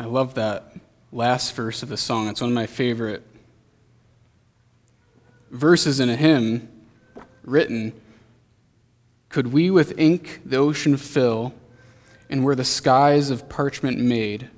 I 0.00 0.04
love 0.04 0.34
that 0.34 0.76
last 1.10 1.56
verse 1.56 1.82
of 1.82 1.88
the 1.88 1.96
song. 1.96 2.28
It's 2.28 2.40
one 2.40 2.50
of 2.50 2.54
my 2.54 2.66
favorite 2.66 3.24
verses 5.50 5.98
in 5.98 6.08
a 6.08 6.14
hymn 6.14 6.68
written 7.42 7.92
Could 9.28 9.52
we 9.52 9.72
with 9.72 9.98
ink 9.98 10.42
the 10.44 10.56
ocean 10.56 10.96
fill, 10.96 11.52
and 12.30 12.44
were 12.44 12.54
the 12.54 12.64
skies 12.64 13.28
of 13.30 13.48
parchment 13.48 13.98
made, 13.98 14.48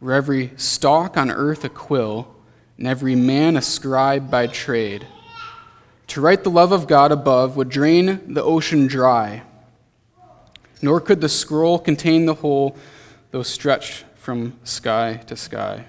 were 0.00 0.12
every 0.12 0.50
stalk 0.56 1.16
on 1.16 1.30
earth 1.30 1.64
a 1.64 1.68
quill, 1.68 2.34
and 2.78 2.88
every 2.88 3.14
man 3.14 3.56
a 3.56 3.62
scribe 3.62 4.28
by 4.28 4.48
trade, 4.48 5.06
to 6.08 6.20
write 6.20 6.42
the 6.42 6.50
love 6.50 6.72
of 6.72 6.88
God 6.88 7.12
above 7.12 7.56
would 7.56 7.68
drain 7.68 8.34
the 8.34 8.42
ocean 8.42 8.88
dry, 8.88 9.42
nor 10.82 11.00
could 11.00 11.20
the 11.20 11.28
scroll 11.28 11.78
contain 11.78 12.26
the 12.26 12.34
whole, 12.34 12.76
though 13.30 13.44
stretched 13.44 14.04
from 14.28 14.52
sky 14.62 15.14
to 15.26 15.34
sky. 15.34 15.86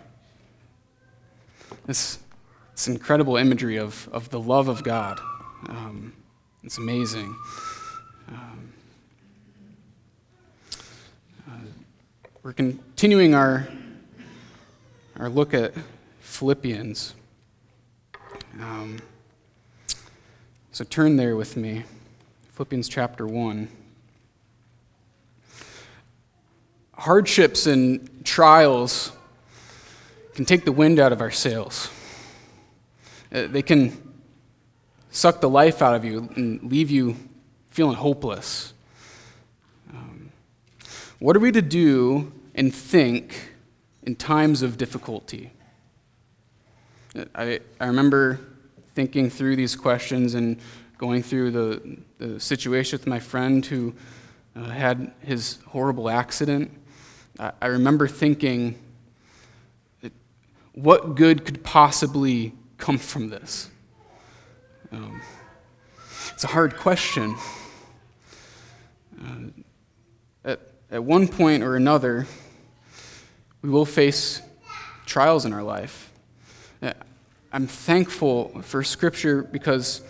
This, 1.85 2.19
this 2.71 2.87
incredible 2.87 3.35
imagery 3.35 3.75
of, 3.75 4.07
of 4.13 4.29
the 4.29 4.39
love 4.39 4.69
of 4.69 4.81
God. 4.81 5.19
Um, 5.67 6.13
it's 6.63 6.77
amazing. 6.77 7.35
Um, 8.29 8.73
uh, 11.49 11.51
we're 12.41 12.53
continuing 12.53 13.35
our, 13.35 13.67
our 15.17 15.27
look 15.27 15.53
at 15.53 15.73
Philippians. 16.21 17.15
Um, 18.57 18.99
so 20.71 20.85
turn 20.85 21.17
there 21.17 21.35
with 21.35 21.57
me. 21.57 21.83
Philippians 22.53 22.87
chapter 22.87 23.27
1. 23.27 23.67
Hardships 26.99 27.65
and 27.65 28.25
trials 28.25 29.13
can 30.33 30.45
take 30.45 30.65
the 30.65 30.71
wind 30.71 30.99
out 30.99 31.11
of 31.11 31.21
our 31.21 31.31
sails. 31.31 31.89
Uh, 33.31 33.47
they 33.47 33.61
can 33.61 34.13
suck 35.11 35.39
the 35.41 35.49
life 35.49 35.81
out 35.81 35.95
of 35.95 36.03
you 36.03 36.29
and 36.35 36.61
leave 36.69 36.91
you 36.91 37.15
feeling 37.69 37.95
hopeless. 37.95 38.73
Um, 39.93 40.31
what 41.19 41.35
are 41.35 41.39
we 41.39 41.51
to 41.51 41.61
do 41.61 42.31
and 42.53 42.73
think 42.73 43.53
in 44.03 44.15
times 44.15 44.61
of 44.61 44.77
difficulty? 44.77 45.51
I, 47.33 47.59
I 47.79 47.85
remember 47.85 48.39
thinking 48.93 49.29
through 49.29 49.55
these 49.55 49.75
questions 49.75 50.35
and 50.35 50.59
going 50.97 51.23
through 51.23 51.51
the, 51.51 51.97
the 52.17 52.39
situation 52.39 52.99
with 52.99 53.07
my 53.07 53.19
friend 53.19 53.65
who 53.65 53.93
uh, 54.55 54.63
had 54.63 55.13
his 55.21 55.59
horrible 55.67 56.09
accident. 56.09 56.71
I, 57.39 57.67
remember 57.67 58.05
thinking, 58.09 58.77
what 60.73 61.15
good 61.15 61.45
could 61.45 61.63
possibly 61.63 62.53
come 62.77 62.97
from 62.97 63.29
this? 63.29 63.69
Um, 64.91 65.21
it's 66.33 66.43
a 66.43 66.47
hard 66.47 66.75
question. 66.75 67.37
Uh, 69.23 69.35
at, 70.43 70.59
at 70.91 71.01
one 71.01 71.29
point 71.29 71.63
or 71.63 71.77
another, 71.77 72.27
we 73.61 73.69
will 73.69 73.85
face 73.85 74.41
trials 75.05 75.45
in 75.45 75.53
our 75.53 75.63
life. 75.63 76.11
Uh, 76.81 76.91
I'm 77.53 77.67
thankful 77.67 78.61
for 78.63 78.83
Scripture 78.83 79.43
because 79.43 80.01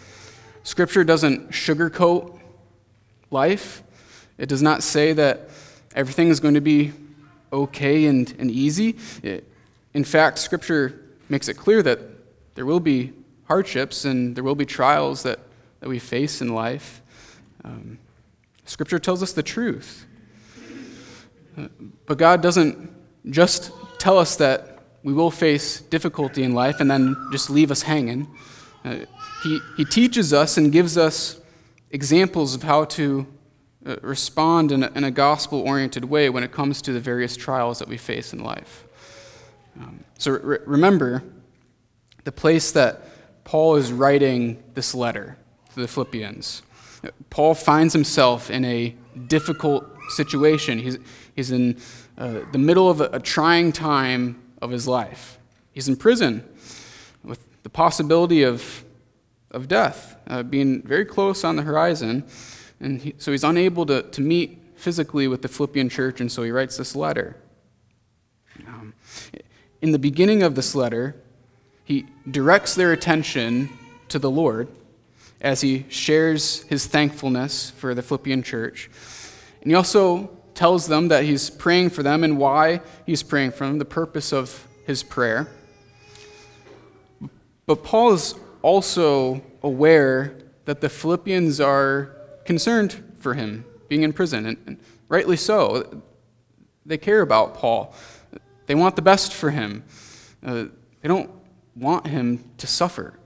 Scripture 0.63 1.03
doesn't 1.03 1.51
sugarcoat 1.51 2.39
life. 3.29 3.83
It 4.39 4.49
does 4.49 4.63
not 4.63 4.81
say 4.81 5.13
that 5.13 5.49
everything 5.93 6.29
is 6.29 6.39
going 6.39 6.55
to 6.55 6.61
be 6.61 6.91
okay 7.51 8.05
and, 8.05 8.33
and 8.39 8.51
easy. 8.51 8.97
In 9.93 10.03
fact, 10.03 10.39
Scripture 10.39 11.01
makes 11.29 11.47
it 11.47 11.55
clear 11.55 11.83
that 11.83 11.99
there 12.55 12.65
will 12.65 12.79
be 12.79 13.13
hardships 13.45 14.05
and 14.05 14.35
there 14.35 14.43
will 14.43 14.55
be 14.55 14.65
trials 14.65 15.23
that, 15.23 15.39
that 15.79 15.89
we 15.89 15.99
face 15.99 16.41
in 16.41 16.53
life. 16.53 17.01
Um, 17.63 17.99
scripture 18.65 18.99
tells 18.99 19.23
us 19.23 19.33
the 19.33 19.43
truth. 19.43 20.05
Uh, 21.57 21.67
but 22.05 22.17
God 22.17 22.41
doesn't 22.41 22.91
just 23.29 23.71
tell 23.97 24.17
us 24.17 24.35
that 24.37 24.83
we 25.03 25.13
will 25.13 25.31
face 25.31 25.81
difficulty 25.81 26.43
in 26.43 26.53
life 26.53 26.79
and 26.79 26.89
then 26.89 27.15
just 27.31 27.49
leave 27.49 27.71
us 27.71 27.81
hanging. 27.81 28.27
Uh, 28.85 28.97
he, 29.43 29.59
he 29.77 29.85
teaches 29.85 30.31
us 30.31 30.57
and 30.57 30.71
gives 30.71 30.97
us 30.97 31.39
examples 31.91 32.53
of 32.53 32.63
how 32.63 32.85
to 32.85 33.25
respond 34.01 34.71
in 34.71 34.83
a, 34.83 34.91
in 34.95 35.03
a 35.03 35.11
gospel 35.11 35.61
oriented 35.61 36.05
way 36.05 36.29
when 36.29 36.43
it 36.43 36.51
comes 36.51 36.81
to 36.83 36.93
the 36.93 36.99
various 36.99 37.35
trials 37.35 37.79
that 37.79 37.87
we 37.87 37.97
face 37.97 38.33
in 38.33 38.43
life. 38.43 38.85
Um, 39.79 40.03
so 40.17 40.31
re- 40.31 40.59
remember, 40.65 41.23
the 42.23 42.31
place 42.31 42.71
that 42.73 43.03
Paul 43.43 43.75
is 43.75 43.91
writing 43.91 44.61
this 44.73 44.93
letter 44.93 45.37
to 45.73 45.79
the 45.79 45.87
Philippians. 45.87 46.61
Paul 47.29 47.55
finds 47.55 47.93
himself 47.93 48.49
in 48.51 48.65
a 48.65 48.95
difficult 49.27 49.85
situation. 50.09 50.79
He's, 50.79 50.97
he's 51.35 51.51
in 51.51 51.77
uh, 52.17 52.41
the 52.51 52.57
middle 52.57 52.89
of 52.89 53.01
a, 53.01 53.05
a 53.13 53.19
trying 53.19 53.71
time 53.71 54.41
of 54.61 54.71
his 54.71 54.87
life. 54.87 55.39
He's 55.71 55.87
in 55.87 55.95
prison 55.95 56.47
with 57.23 57.39
the 57.63 57.69
possibility 57.69 58.43
of, 58.43 58.83
of 59.51 59.67
death 59.67 60.17
uh, 60.27 60.43
being 60.43 60.81
very 60.81 61.05
close 61.05 61.43
on 61.43 61.55
the 61.55 61.63
horizon. 61.63 62.25
And 62.79 63.01
he, 63.01 63.15
so 63.17 63.31
he's 63.31 63.43
unable 63.43 63.85
to, 63.87 64.03
to 64.03 64.21
meet 64.21 64.61
physically 64.75 65.27
with 65.27 65.41
the 65.41 65.47
Philippian 65.47 65.89
church, 65.89 66.21
and 66.21 66.31
so 66.31 66.43
he 66.43 66.51
writes 66.51 66.77
this 66.77 66.95
letter. 66.95 67.35
Um, 68.65 68.93
in 69.81 69.91
the 69.91 69.99
beginning 69.99 70.43
of 70.43 70.55
this 70.55 70.75
letter, 70.75 71.15
he 71.83 72.05
directs 72.29 72.75
their 72.75 72.93
attention 72.93 73.69
to 74.09 74.19
the 74.19 74.29
Lord 74.29 74.67
as 75.41 75.61
he 75.61 75.85
shares 75.89 76.63
his 76.63 76.85
thankfulness 76.85 77.71
for 77.71 77.93
the 77.93 78.01
Philippian 78.01 78.43
church. 78.43 78.89
And 79.61 79.71
he 79.71 79.75
also 79.75 80.29
tells 80.53 80.87
them 80.87 81.07
that 81.07 81.23
he's 81.23 81.49
praying 81.49 81.89
for 81.89 82.03
them 82.03 82.23
and 82.23 82.37
why 82.37 82.81
he's 83.05 83.23
praying 83.23 83.51
for 83.51 83.65
them, 83.65 83.79
the 83.79 83.85
purpose 83.85 84.33
of 84.33 84.67
his 84.85 85.03
prayer. 85.03 85.49
But 87.65 87.83
Paul 87.83 88.13
is 88.13 88.35
also 88.61 89.41
aware 89.63 90.35
that 90.65 90.81
the 90.81 90.89
Philippians 90.89 91.61
are 91.61 92.15
concerned 92.45 93.03
for 93.19 93.33
him 93.33 93.65
being 93.87 94.03
in 94.03 94.13
prison, 94.13 94.45
and 94.45 94.77
rightly 95.07 95.37
so. 95.37 96.01
They 96.85 96.97
care 96.97 97.21
about 97.21 97.55
Paul, 97.55 97.93
they 98.65 98.75
want 98.75 98.95
the 98.95 99.01
best 99.01 99.33
for 99.33 99.51
him. 99.51 99.83
Uh, 100.43 100.65
they 101.01 101.07
don't 101.07 101.29
want 101.75 102.07
him 102.07 102.43
to 102.57 102.67
suffer. 102.67 103.19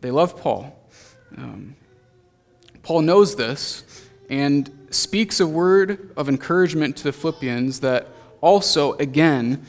They 0.00 0.10
love 0.10 0.36
Paul. 0.36 0.78
Um, 1.36 1.76
Paul 2.82 3.02
knows 3.02 3.36
this 3.36 4.04
and 4.30 4.86
speaks 4.90 5.40
a 5.40 5.46
word 5.46 6.12
of 6.16 6.28
encouragement 6.28 6.96
to 6.98 7.04
the 7.04 7.12
Philippians 7.12 7.80
that 7.80 8.08
also, 8.40 8.94
again, 8.94 9.66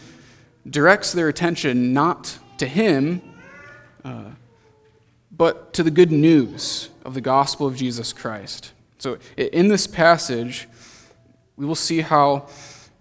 directs 0.70 1.12
their 1.12 1.28
attention 1.28 1.94
not 1.94 2.38
to 2.58 2.68
him, 2.68 3.22
uh, 4.04 4.32
but 5.40 5.72
to 5.72 5.84
the 5.84 5.90
good 5.90 6.12
news 6.12 6.90
of 7.06 7.14
the 7.14 7.22
gospel 7.22 7.66
of 7.66 7.74
Jesus 7.74 8.12
Christ. 8.12 8.74
So, 8.98 9.18
in 9.38 9.70
this 9.70 9.88
passage, 9.88 10.68
we 11.56 11.66
will 11.66 11.76
see 11.76 12.02
how 12.02 12.50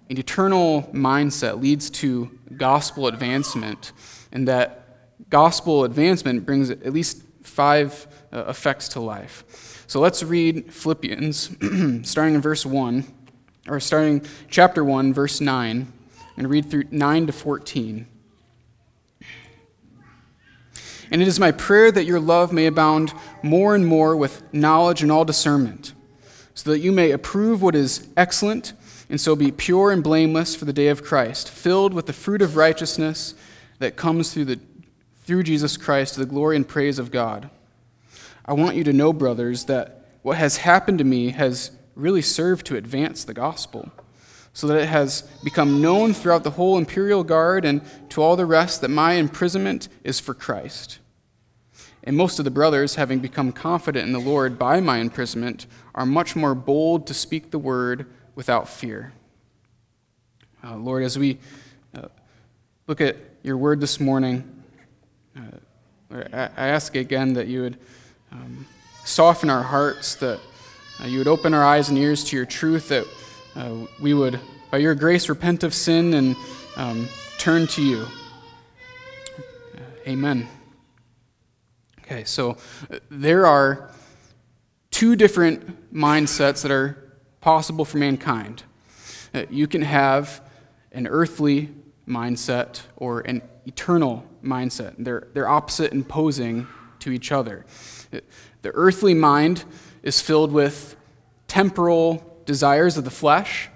an 0.08 0.18
eternal 0.18 0.88
mindset 0.94 1.60
leads 1.60 1.90
to 1.90 2.30
gospel 2.56 3.08
advancement, 3.08 3.90
and 4.30 4.46
that 4.46 4.84
gospel 5.30 5.82
advancement 5.82 6.46
brings 6.46 6.70
at 6.70 6.92
least 6.92 7.24
five 7.42 8.06
uh, 8.32 8.44
effects 8.46 8.88
to 8.90 9.00
life. 9.00 9.84
So 9.88 9.98
let's 9.98 10.22
read 10.22 10.72
Philippians, 10.72 11.56
starting 12.08 12.36
in 12.36 12.40
verse 12.40 12.64
1, 12.64 13.04
or 13.66 13.80
starting 13.80 14.24
chapter 14.48 14.84
1, 14.84 15.12
verse 15.12 15.40
9, 15.40 15.92
and 16.36 16.48
read 16.48 16.70
through 16.70 16.84
9 16.92 17.26
to 17.26 17.32
14. 17.32 18.06
And 21.10 21.22
it 21.22 21.28
is 21.28 21.40
my 21.40 21.52
prayer 21.52 21.90
that 21.92 22.04
your 22.04 22.20
love 22.20 22.52
may 22.52 22.66
abound 22.66 23.12
more 23.42 23.74
and 23.74 23.86
more 23.86 24.16
with 24.16 24.42
knowledge 24.52 25.02
and 25.02 25.10
all 25.10 25.24
discernment, 25.24 25.92
so 26.54 26.70
that 26.70 26.80
you 26.80 26.92
may 26.92 27.10
approve 27.10 27.62
what 27.62 27.74
is 27.74 28.08
excellent, 28.16 28.72
and 29.08 29.20
so 29.20 29.34
be 29.34 29.50
pure 29.50 29.90
and 29.90 30.02
blameless 30.02 30.54
for 30.54 30.64
the 30.64 30.72
day 30.72 30.88
of 30.88 31.02
Christ, 31.02 31.48
filled 31.50 31.94
with 31.94 32.06
the 32.06 32.12
fruit 32.12 32.42
of 32.42 32.56
righteousness 32.56 33.34
that 33.78 33.96
comes 33.96 34.32
through 34.32 34.46
the 34.46 34.60
through 35.24 35.42
Jesus 35.42 35.76
Christ 35.76 36.14
to 36.14 36.20
the 36.20 36.26
glory 36.26 36.56
and 36.56 36.66
praise 36.66 36.98
of 36.98 37.10
God. 37.10 37.50
I 38.46 38.54
want 38.54 38.76
you 38.76 38.84
to 38.84 38.94
know, 38.94 39.12
brothers, 39.12 39.66
that 39.66 40.06
what 40.22 40.38
has 40.38 40.56
happened 40.56 40.96
to 40.98 41.04
me 41.04 41.32
has 41.32 41.70
really 41.94 42.22
served 42.22 42.64
to 42.64 42.76
advance 42.76 43.24
the 43.24 43.34
gospel, 43.34 43.92
so 44.58 44.66
that 44.66 44.76
it 44.76 44.88
has 44.88 45.22
become 45.44 45.80
known 45.80 46.12
throughout 46.12 46.42
the 46.42 46.50
whole 46.50 46.78
imperial 46.78 47.22
guard 47.22 47.64
and 47.64 47.80
to 48.08 48.20
all 48.20 48.34
the 48.34 48.44
rest 48.44 48.80
that 48.80 48.88
my 48.88 49.12
imprisonment 49.12 49.88
is 50.02 50.18
for 50.18 50.34
Christ. 50.34 50.98
And 52.02 52.16
most 52.16 52.40
of 52.40 52.44
the 52.44 52.50
brothers, 52.50 52.96
having 52.96 53.20
become 53.20 53.52
confident 53.52 54.08
in 54.08 54.12
the 54.12 54.18
Lord 54.18 54.58
by 54.58 54.80
my 54.80 54.98
imprisonment, 54.98 55.68
are 55.94 56.04
much 56.04 56.34
more 56.34 56.56
bold 56.56 57.06
to 57.06 57.14
speak 57.14 57.52
the 57.52 57.58
word 57.60 58.06
without 58.34 58.68
fear. 58.68 59.12
Uh, 60.64 60.74
Lord, 60.74 61.04
as 61.04 61.16
we 61.16 61.38
look 62.88 63.00
at 63.00 63.16
your 63.44 63.58
word 63.58 63.78
this 63.78 64.00
morning, 64.00 64.42
uh, 65.36 66.18
I 66.32 66.66
ask 66.66 66.96
again 66.96 67.34
that 67.34 67.46
you 67.46 67.62
would 67.62 67.78
um, 68.32 68.66
soften 69.04 69.50
our 69.50 69.62
hearts, 69.62 70.16
that 70.16 70.40
uh, 71.00 71.06
you 71.06 71.18
would 71.18 71.28
open 71.28 71.54
our 71.54 71.64
eyes 71.64 71.90
and 71.90 71.96
ears 71.96 72.24
to 72.24 72.36
your 72.36 72.44
truth, 72.44 72.88
that 72.88 73.06
uh, 73.58 73.74
we 74.00 74.14
would, 74.14 74.38
by 74.70 74.78
your 74.78 74.94
grace, 74.94 75.28
repent 75.28 75.64
of 75.64 75.74
sin 75.74 76.14
and 76.14 76.36
um, 76.76 77.08
turn 77.38 77.66
to 77.66 77.82
you. 77.82 78.06
Uh, 79.76 79.80
amen. 80.06 80.48
Okay, 82.02 82.22
so 82.22 82.56
uh, 82.88 83.00
there 83.10 83.46
are 83.46 83.90
two 84.92 85.16
different 85.16 85.92
mindsets 85.92 86.62
that 86.62 86.70
are 86.70 87.18
possible 87.40 87.84
for 87.84 87.98
mankind. 87.98 88.62
Uh, 89.34 89.42
you 89.50 89.66
can 89.66 89.82
have 89.82 90.40
an 90.92 91.08
earthly 91.08 91.68
mindset 92.06 92.82
or 92.96 93.20
an 93.22 93.42
eternal 93.66 94.24
mindset. 94.42 94.94
They're, 94.98 95.26
they're 95.34 95.48
opposite 95.48 95.92
and 95.92 96.04
opposing 96.04 96.68
to 97.00 97.10
each 97.10 97.32
other. 97.32 97.66
The 98.62 98.70
earthly 98.72 99.14
mind 99.14 99.64
is 100.04 100.20
filled 100.20 100.52
with 100.52 100.94
temporal 101.48 102.27
desires 102.48 102.96
of 102.96 103.04
the 103.04 103.10
flesh. 103.10 103.68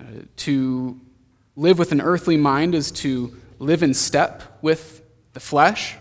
Uh, 0.00 0.02
to 0.34 1.00
live 1.54 1.78
with 1.78 1.92
an 1.92 2.00
earthly 2.00 2.36
mind 2.36 2.74
is 2.74 2.90
to 2.90 3.36
live 3.60 3.84
in 3.84 3.94
step 3.94 4.58
with 4.60 5.02
the 5.32 5.38
flesh. 5.38 5.96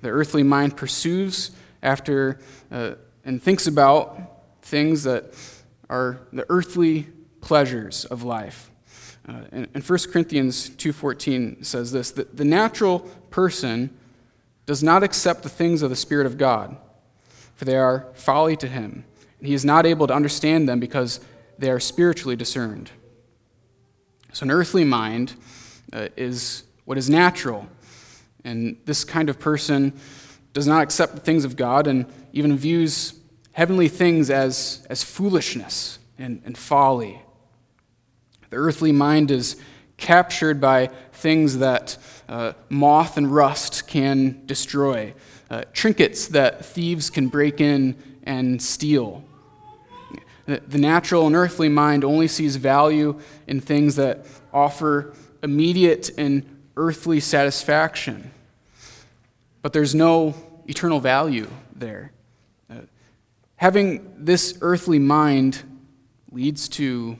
The 0.00 0.10
earthly 0.10 0.44
mind 0.44 0.76
pursues 0.76 1.50
after 1.82 2.38
uh, 2.70 2.92
and 3.24 3.42
thinks 3.42 3.66
about 3.66 4.16
things 4.62 5.02
that 5.02 5.34
are 5.90 6.20
the 6.32 6.46
earthly 6.48 7.08
pleasures 7.40 8.04
of 8.04 8.22
life. 8.22 8.70
Uh, 9.28 9.40
and, 9.50 9.68
and 9.74 9.82
1 9.82 9.98
Corinthians 10.12 10.70
2.14 10.70 11.66
says 11.66 11.90
this, 11.90 12.12
that 12.12 12.36
the 12.36 12.44
natural 12.44 13.00
person 13.30 13.90
does 14.66 14.84
not 14.84 15.02
accept 15.02 15.42
the 15.42 15.48
things 15.48 15.82
of 15.82 15.90
the 15.90 15.96
Spirit 15.96 16.26
of 16.26 16.38
God, 16.38 16.76
for 17.56 17.64
they 17.64 17.76
are 17.76 18.06
folly 18.14 18.54
to 18.56 18.68
him, 18.68 19.04
he 19.42 19.54
is 19.54 19.64
not 19.64 19.86
able 19.86 20.06
to 20.06 20.14
understand 20.14 20.68
them 20.68 20.80
because 20.80 21.20
they 21.58 21.70
are 21.70 21.80
spiritually 21.80 22.36
discerned. 22.36 22.90
So 24.32 24.44
an 24.44 24.50
earthly 24.50 24.84
mind 24.84 25.34
uh, 25.92 26.08
is 26.16 26.64
what 26.84 26.98
is 26.98 27.10
natural, 27.10 27.68
and 28.44 28.76
this 28.84 29.04
kind 29.04 29.28
of 29.28 29.38
person 29.38 29.92
does 30.52 30.66
not 30.66 30.82
accept 30.82 31.14
the 31.14 31.20
things 31.20 31.44
of 31.44 31.56
God 31.56 31.86
and 31.86 32.06
even 32.32 32.56
views 32.56 33.14
heavenly 33.52 33.88
things 33.88 34.30
as, 34.30 34.86
as 34.88 35.02
foolishness 35.02 35.98
and, 36.18 36.42
and 36.44 36.56
folly. 36.56 37.20
The 38.50 38.56
earthly 38.56 38.92
mind 38.92 39.30
is 39.30 39.56
captured 39.96 40.60
by 40.60 40.88
things 41.12 41.58
that 41.58 41.96
uh, 42.28 42.52
moth 42.68 43.16
and 43.16 43.32
rust 43.32 43.86
can 43.86 44.42
destroy, 44.46 45.14
uh, 45.50 45.64
trinkets 45.72 46.28
that 46.28 46.64
thieves 46.64 47.10
can 47.10 47.28
break 47.28 47.60
in 47.60 47.96
and 48.24 48.60
steal. 48.60 49.24
The 50.46 50.78
natural 50.78 51.26
and 51.26 51.36
earthly 51.36 51.68
mind 51.68 52.04
only 52.04 52.26
sees 52.26 52.56
value 52.56 53.20
in 53.46 53.60
things 53.60 53.96
that 53.96 54.26
offer 54.52 55.14
immediate 55.42 56.10
and 56.18 56.44
earthly 56.76 57.20
satisfaction. 57.20 58.30
But 59.60 59.72
there's 59.72 59.94
no 59.94 60.34
eternal 60.66 61.00
value 61.00 61.48
there. 61.74 62.12
Uh, 62.68 62.80
having 63.56 64.12
this 64.18 64.58
earthly 64.60 64.98
mind 64.98 65.62
leads 66.32 66.68
to 66.70 67.18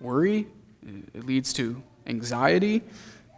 worry, 0.00 0.46
it 1.14 1.24
leads 1.24 1.52
to 1.54 1.82
anxiety. 2.06 2.82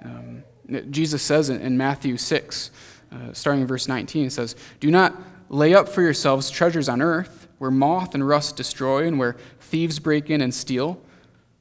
Um, 0.05 0.43
Jesus 0.91 1.23
says 1.23 1.50
in 1.50 1.77
Matthew 1.77 2.17
6, 2.17 2.71
uh, 3.12 3.32
starting 3.32 3.62
in 3.62 3.67
verse 3.67 3.88
19, 3.88 4.27
it 4.27 4.31
says, 4.31 4.55
Do 4.79 4.91
not 4.91 5.15
lay 5.49 5.75
up 5.75 5.88
for 5.88 6.00
yourselves 6.00 6.49
treasures 6.49 6.88
on 6.88 7.03
earth, 7.03 7.40
where 7.61 7.71
moth 7.71 8.15
and 8.15 8.27
rust 8.27 8.57
destroy, 8.57 9.07
and 9.07 9.19
where 9.19 9.37
thieves 9.61 9.99
break 9.99 10.31
in 10.31 10.41
and 10.41 10.55
steal, 10.55 10.99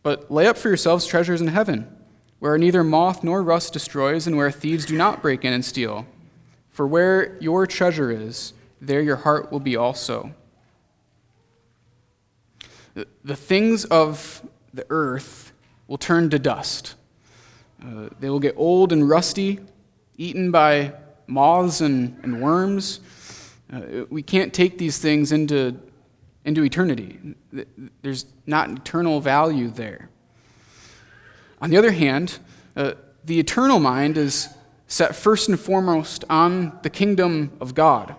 but 0.02 0.32
lay 0.32 0.48
up 0.48 0.58
for 0.58 0.70
yourselves 0.70 1.06
treasures 1.06 1.42
in 1.42 1.48
heaven, 1.48 1.94
where 2.40 2.58
neither 2.58 2.86
moth 2.86 3.22
nor 3.22 3.44
rust 3.44 3.74
destroys, 3.74 4.26
and 4.26 4.38
where 4.38 4.50
thieves 4.50 4.86
do 4.86 4.96
not 4.96 5.22
break 5.22 5.44
in 5.44 5.52
and 5.52 5.66
steal. 5.66 6.08
For 6.70 6.88
where 6.88 7.38
your 7.42 7.68
treasure 7.68 8.12
is, 8.12 8.54
there 8.80 9.02
your 9.02 9.18
heart 9.18 9.52
will 9.52 9.60
be 9.60 9.76
also. 9.76 10.34
The 12.96 13.36
things 13.36 13.84
of 13.84 14.42
the 14.74 14.86
earth 14.90 15.52
will 15.90 15.98
turn 15.98 16.30
to 16.30 16.40
dust. 16.40 16.96
Uh, 17.84 18.08
they 18.22 18.30
will 18.30 18.40
get 18.40 18.54
old 18.56 18.94
and 18.94 19.10
rusty, 19.10 19.60
eaten 20.16 20.50
by 20.50 20.94
moths 21.28 21.82
and, 21.82 22.18
and 22.24 22.42
worms. 22.42 23.02
Uh, 23.72 24.06
we 24.10 24.24
can't 24.24 24.54
take 24.54 24.78
these 24.78 24.98
things 24.98 25.34
into, 25.34 25.78
into 26.46 26.64
eternity. 26.64 27.36
There's 28.02 28.26
not 28.46 28.70
eternal 28.70 29.20
value 29.22 29.70
there. 29.70 30.10
On 31.62 31.70
the 31.70 31.78
other 31.78 31.92
hand, 31.92 32.40
uh, 32.76 32.94
the 33.26 33.40
eternal 33.40 33.80
mind 33.80 34.18
is 34.18 34.50
set 34.88 35.16
first 35.16 35.50
and 35.50 35.60
foremost 35.60 36.24
on 36.30 36.80
the 36.84 36.90
kingdom 36.90 37.52
of 37.60 37.76
God. 37.76 38.16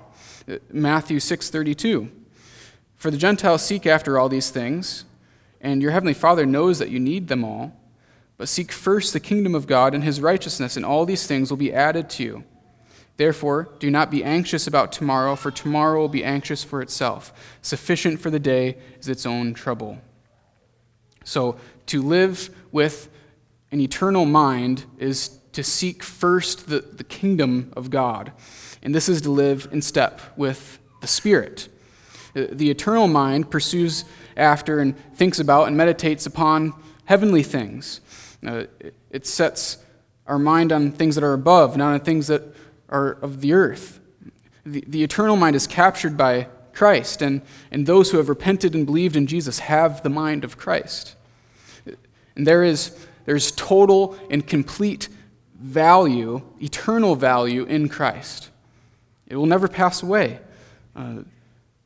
Uh, 0.49 0.57
Matthew 0.71 1.19
6:32. 1.19 2.11
For 2.97 3.11
the 3.11 3.17
Gentiles 3.17 3.63
seek 3.63 3.87
after 3.87 4.19
all 4.19 4.29
these 4.29 4.51
things, 4.51 5.05
and 5.61 5.81
your 5.81 5.91
heavenly 5.91 6.15
Father 6.15 6.45
knows 6.45 6.79
that 6.79 6.91
you 6.91 7.01
need 7.01 7.29
them 7.29 7.45
all. 7.45 7.73
But 8.37 8.49
seek 8.49 8.73
first 8.73 9.13
the 9.13 9.21
kingdom 9.21 9.55
of 9.55 9.67
God 9.67 9.95
and 9.95 10.05
his 10.05 10.21
righteousness, 10.21 10.77
and 10.77 10.85
all 10.85 11.05
these 11.05 11.27
things 11.27 11.51
will 11.51 11.59
be 11.59 11.73
added 11.73 12.09
to 12.11 12.23
you. 12.23 12.45
Therefore, 13.21 13.69
do 13.79 13.91
not 13.91 14.11
be 14.11 14.25
anxious 14.25 14.67
about 14.67 14.93
tomorrow, 14.93 15.37
for 15.37 15.51
tomorrow 15.51 16.01
will 16.01 16.09
be 16.09 16.25
anxious 16.25 16.65
for 16.65 16.81
itself. 16.81 17.35
Sufficient 17.61 18.19
for 18.19 18.31
the 18.31 18.39
day 18.39 18.79
is 18.99 19.09
its 19.09 19.27
own 19.27 19.53
trouble. 19.53 19.99
So, 21.23 21.59
to 21.85 22.01
live 22.01 22.49
with 22.73 23.11
an 23.73 23.81
eternal 23.83 24.25
mind 24.25 24.87
is 24.99 25.39
to 25.53 25.63
seek 25.63 26.03
first 26.03 26.71
the, 26.71 26.81
the 26.81 27.05
kingdom 27.05 27.75
of 27.77 27.91
God. 27.91 28.33
And 28.83 28.95
this 28.95 29.07
is 29.07 29.21
to 29.21 29.31
live 29.31 29.69
in 29.71 29.83
step 29.83 30.23
with 30.35 30.79
the 31.03 31.07
Spirit. 31.07 31.69
The 32.33 32.71
eternal 32.71 33.07
mind 33.07 33.51
pursues 33.51 34.07
after 34.35 34.81
and 34.81 34.97
thinks 35.15 35.39
about 35.39 35.69
and 35.69 35.77
meditates 35.77 36.25
upon 36.25 36.73
heavenly 37.05 37.43
things. 37.43 38.01
Uh, 38.43 38.65
it 39.11 39.27
sets 39.27 39.77
our 40.27 40.39
mind 40.39 40.73
on 40.73 40.91
things 40.91 41.17
that 41.17 41.25
are 41.25 41.35
above, 41.35 41.77
not 41.77 41.93
on 41.93 42.01
things 42.01 42.29
that 42.29 42.45
are 42.91 43.13
of 43.23 43.41
the 43.41 43.53
earth. 43.53 44.01
The, 44.67 44.85
the 44.87 45.03
eternal 45.03 45.37
mind 45.37 45.57
is 45.57 45.67
captured 45.67 46.17
by 46.17 46.49
Christ, 46.73 47.23
and, 47.23 47.43
and 47.71 47.87
those 47.87 48.11
who 48.11 48.19
have 48.19 48.29
repented 48.29 48.75
and 48.75 48.85
believed 48.85 49.17
in 49.17 49.27
Jesus 49.27 49.61
have 49.61 50.03
the 50.03 50.11
mind 50.11 50.45
of 50.45 50.59
Christ. 50.59 51.17
And 52.37 52.47
there 52.47 52.63
is 52.63 52.97
there's 53.25 53.53
total 53.53 54.19
and 54.31 54.47
complete 54.47 55.09
value, 55.55 56.43
eternal 56.61 57.15
value 57.15 57.65
in 57.65 57.89
Christ. 57.89 58.51
It 59.27 59.37
will 59.37 59.47
never 59.47 59.69
pass 59.69 60.03
away. 60.03 60.41
Uh, 60.97 61.19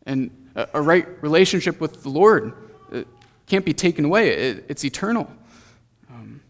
and 0.07 0.31
a, 0.55 0.69
a, 0.75 0.83
right 0.83 1.07
relationship 1.23 1.81
with 1.81 2.03
the 2.03 2.09
Lord 2.09 2.55
uh, 2.93 3.03
can't 3.47 3.65
be 3.65 3.75
taken 3.75 4.05
away, 4.05 4.31
it, 4.31 4.65
it's 4.69 4.85
eternal. 4.85 5.31
Um, 6.09 6.41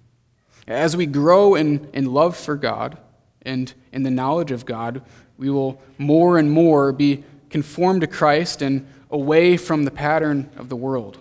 as 0.68 0.96
we 0.96 1.06
grow 1.06 1.54
in, 1.54 1.88
in 1.92 2.12
love 2.12 2.36
for 2.36 2.56
God 2.56 2.98
and 3.44 3.72
in 3.92 4.02
the 4.02 4.10
knowledge 4.10 4.50
of 4.50 4.64
God, 4.64 5.02
we 5.36 5.50
will 5.50 5.80
more 5.98 6.38
and 6.38 6.50
more 6.50 6.92
be 6.92 7.24
conformed 7.50 8.00
to 8.00 8.06
Christ 8.06 8.62
and 8.62 8.86
away 9.10 9.56
from 9.56 9.84
the 9.84 9.90
pattern 9.90 10.50
of 10.56 10.68
the 10.68 10.76
world. 10.76 11.18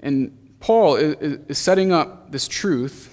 And 0.00 0.56
Paul 0.60 0.96
is, 0.96 1.58
setting 1.58 1.92
up 1.92 2.30
this 2.32 2.48
truth 2.48 3.12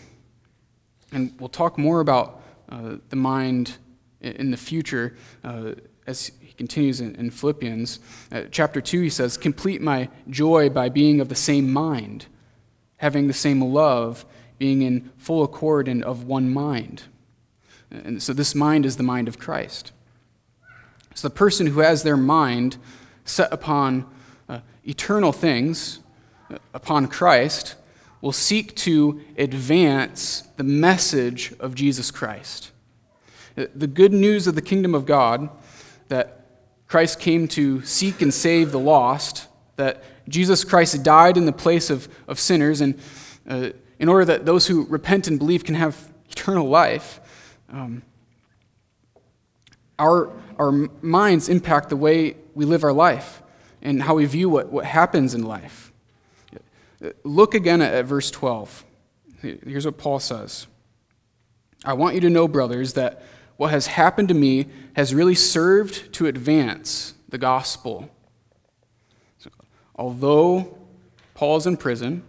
and 1.12 1.33
we'll 1.39 1.50
talk 1.50 1.77
more 1.77 2.00
about 2.00 2.41
uh, 2.69 2.98
the 3.09 3.15
mind 3.15 3.77
in 4.21 4.51
the 4.51 4.57
future 4.57 5.15
uh, 5.43 5.74
as 6.05 6.31
he 6.39 6.53
continues 6.53 7.01
in, 7.01 7.15
in 7.15 7.31
Philippians. 7.31 8.00
Uh, 8.31 8.43
chapter 8.51 8.81
2, 8.81 9.01
he 9.01 9.09
says, 9.09 9.38
Complete 9.38 9.81
my 9.81 10.09
joy 10.29 10.69
by 10.69 10.89
being 10.89 11.19
of 11.19 11.29
the 11.29 11.36
same 11.36 11.71
mind, 11.71 12.25
having 12.98 13.27
the 13.27 13.33
same 13.33 13.62
love, 13.62 14.25
being 14.57 14.81
in 14.81 15.09
full 15.17 15.43
accord 15.43 15.88
and 15.88 16.03
of 16.03 16.25
one 16.25 16.50
mind. 16.50 17.03
And 17.91 18.22
so 18.22 18.34
this 18.34 18.53
mind 18.53 18.86
is 18.86 18.98
the 18.98 19.03
mind 19.03 19.27
of 19.27 19.39
Christ. 19.39 19.91
So 21.15 21.27
the 21.27 21.34
person 21.34 21.67
who 21.67 21.79
has 21.79 22.03
their 22.03 22.17
mind 22.17 22.77
set 23.25 23.51
upon 23.51 24.05
uh, 24.48 24.60
eternal 24.84 25.31
things, 25.31 26.00
uh, 26.51 26.58
upon 26.74 27.08
Christ, 27.08 27.75
will 28.22 28.31
seek 28.31 28.75
to 28.75 29.22
advance 29.38 30.43
the 30.58 30.63
message 30.63 31.53
of 31.60 31.74
Jesus 31.74 32.12
Christ. 32.12 32.72
The 33.55 33.88
good 33.88 34.13
news 34.13 34.48
of 34.48 34.55
the 34.55 34.62
kingdom 34.62 34.96
of 34.96 35.05
God 35.05 35.50
that 36.08 36.46
Christ 36.88 37.19
came 37.19 37.48
to 37.50 37.81
seek 37.84 38.22
and 38.22 38.34
save 38.34 38.72
the 38.72 38.79
lost, 38.79 39.48
that 39.75 40.03
Jesus 40.27 40.63
Christ 40.63 41.03
died 41.03 41.38
in 41.38 41.46
the 41.46 41.51
place 41.51 41.89
of, 41.89 42.08
of 42.27 42.39
sinners, 42.39 42.81
and 42.81 43.00
uh, 43.48 43.69
in 44.00 44.10
order 44.10 44.25
that 44.25 44.46
those 44.46 44.67
who 44.67 44.86
repent 44.86 45.27
and 45.27 45.38
believe 45.38 45.63
can 45.63 45.75
have 45.75 46.12
eternal 46.29 46.67
life, 46.67 47.19
um, 47.72 48.02
our, 49.98 50.32
our 50.58 50.72
minds 51.02 51.50
impact 51.50 51.90
the 51.90 51.98
way 51.98 52.36
we 52.56 52.66
live 52.66 52.84
our 52.84 52.94
life 52.94 53.42
and 53.82 54.04
how 54.04 54.16
we 54.16 54.26
view 54.26 54.50
what, 54.50 54.72
what 54.72 54.86
happens 54.86 55.34
in 55.34 55.44
life. 55.44 55.92
Look 57.24 57.54
again 57.54 57.82
at, 57.82 57.94
at 57.94 58.06
verse 58.06 58.32
12. 58.32 58.86
Here's 59.42 59.86
what 59.86 59.98
Paul 59.98 60.20
says 60.20 60.68
I 61.86 61.94
want 61.94 62.16
you 62.16 62.22
to 62.22 62.30
know, 62.30 62.48
brothers, 62.48 62.94
that 62.94 63.24
what 63.58 63.72
has 63.72 63.88
happened 63.88 64.28
to 64.30 64.34
me 64.34 64.68
has 64.96 65.14
really 65.14 65.36
served 65.36 66.12
to 66.14 66.28
advance 66.28 67.14
the 67.28 67.38
gospel. 67.38 68.10
So, 69.38 69.50
although 69.96 70.78
Paul 71.36 71.58
is 71.58 71.68
in 71.68 71.78
prison, 71.78 72.24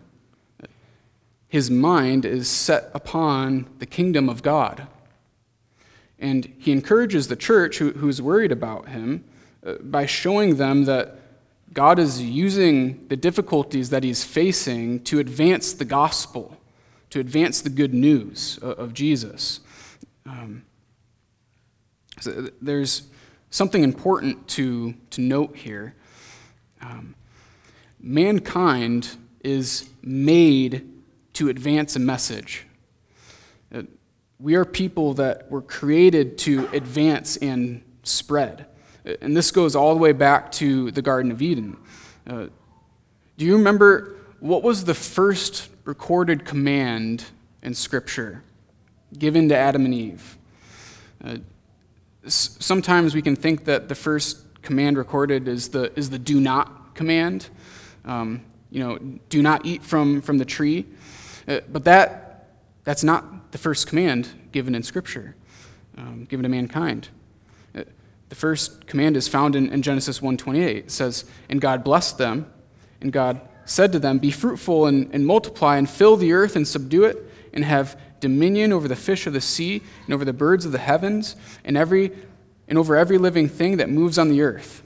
his 1.48 1.68
mind 1.70 2.24
is 2.24 2.48
set 2.48 2.90
upon 2.94 3.68
the 3.78 3.86
kingdom 3.86 4.28
of 4.28 4.42
God. 4.42 4.86
And 6.20 6.52
he 6.58 6.70
encourages 6.70 7.28
the 7.28 7.36
church 7.36 7.78
who, 7.78 7.92
who's 7.92 8.20
worried 8.20 8.52
about 8.52 8.88
him 8.88 9.24
uh, 9.66 9.74
by 9.80 10.06
showing 10.06 10.56
them 10.56 10.84
that 10.84 11.16
God 11.72 11.98
is 11.98 12.20
using 12.20 13.06
the 13.08 13.16
difficulties 13.16 13.90
that 13.90 14.04
he's 14.04 14.22
facing 14.22 15.02
to 15.04 15.18
advance 15.18 15.72
the 15.72 15.84
gospel, 15.84 16.56
to 17.10 17.20
advance 17.20 17.62
the 17.62 17.70
good 17.70 17.94
news 17.94 18.58
of, 18.58 18.78
of 18.78 18.94
Jesus. 18.94 19.60
Um, 20.26 20.64
so 22.20 22.48
there's 22.60 23.08
something 23.50 23.82
important 23.82 24.46
to, 24.48 24.94
to 25.10 25.20
note 25.20 25.56
here. 25.56 25.94
Um, 26.82 27.14
mankind 27.98 29.16
is 29.42 29.88
made 30.02 30.86
to 31.34 31.48
advance 31.48 31.96
a 31.96 31.98
message. 31.98 32.66
We 34.40 34.54
are 34.54 34.64
people 34.64 35.14
that 35.14 35.50
were 35.50 35.60
created 35.60 36.38
to 36.38 36.66
advance 36.72 37.36
and 37.36 37.82
spread. 38.04 38.64
And 39.20 39.36
this 39.36 39.50
goes 39.50 39.76
all 39.76 39.94
the 39.94 40.00
way 40.00 40.12
back 40.12 40.50
to 40.52 40.90
the 40.90 41.02
Garden 41.02 41.30
of 41.30 41.42
Eden. 41.42 41.76
Uh, 42.26 42.46
do 43.36 43.44
you 43.44 43.56
remember 43.56 44.16
what 44.38 44.62
was 44.62 44.84
the 44.84 44.94
first 44.94 45.68
recorded 45.84 46.46
command 46.46 47.24
in 47.62 47.74
Scripture 47.74 48.42
given 49.18 49.50
to 49.50 49.56
Adam 49.56 49.84
and 49.84 49.92
Eve? 49.92 50.38
Uh, 51.22 51.36
sometimes 52.26 53.14
we 53.14 53.20
can 53.20 53.36
think 53.36 53.66
that 53.66 53.90
the 53.90 53.94
first 53.94 54.38
command 54.62 54.96
recorded 54.96 55.48
is 55.48 55.68
the, 55.68 55.92
is 55.98 56.08
the 56.08 56.18
do 56.18 56.40
not 56.40 56.94
command. 56.94 57.50
Um, 58.06 58.42
you 58.70 58.80
know, 58.80 58.98
do 59.28 59.42
not 59.42 59.66
eat 59.66 59.82
from, 59.82 60.22
from 60.22 60.38
the 60.38 60.46
tree. 60.46 60.86
Uh, 61.46 61.60
but 61.70 61.84
that, 61.84 62.48
that's 62.84 63.04
not 63.04 63.24
the 63.50 63.58
first 63.58 63.86
command 63.86 64.28
given 64.52 64.74
in 64.74 64.82
Scripture, 64.82 65.34
um, 65.96 66.24
given 66.24 66.42
to 66.44 66.48
mankind. 66.48 67.08
Uh, 67.74 67.84
the 68.28 68.34
first 68.34 68.86
command 68.86 69.16
is 69.16 69.28
found 69.28 69.56
in, 69.56 69.70
in 69.72 69.82
Genesis 69.82 70.20
1.28. 70.20 70.76
It 70.76 70.90
says, 70.90 71.24
And 71.48 71.60
God 71.60 71.82
blessed 71.82 72.18
them, 72.18 72.50
and 73.00 73.12
God 73.12 73.40
said 73.64 73.92
to 73.92 73.98
them, 73.98 74.18
Be 74.18 74.30
fruitful 74.30 74.86
and, 74.86 75.12
and 75.12 75.26
multiply, 75.26 75.76
and 75.76 75.88
fill 75.88 76.16
the 76.16 76.32
earth 76.32 76.56
and 76.56 76.66
subdue 76.66 77.04
it, 77.04 77.18
and 77.52 77.64
have 77.64 77.98
dominion 78.20 78.72
over 78.72 78.86
the 78.86 78.96
fish 78.96 79.26
of 79.26 79.32
the 79.32 79.40
sea, 79.40 79.82
and 80.04 80.14
over 80.14 80.24
the 80.24 80.32
birds 80.32 80.64
of 80.64 80.72
the 80.72 80.78
heavens, 80.78 81.36
and, 81.64 81.76
every, 81.76 82.12
and 82.68 82.78
over 82.78 82.96
every 82.96 83.18
living 83.18 83.48
thing 83.48 83.78
that 83.78 83.88
moves 83.88 84.18
on 84.18 84.28
the 84.28 84.42
earth. 84.42 84.82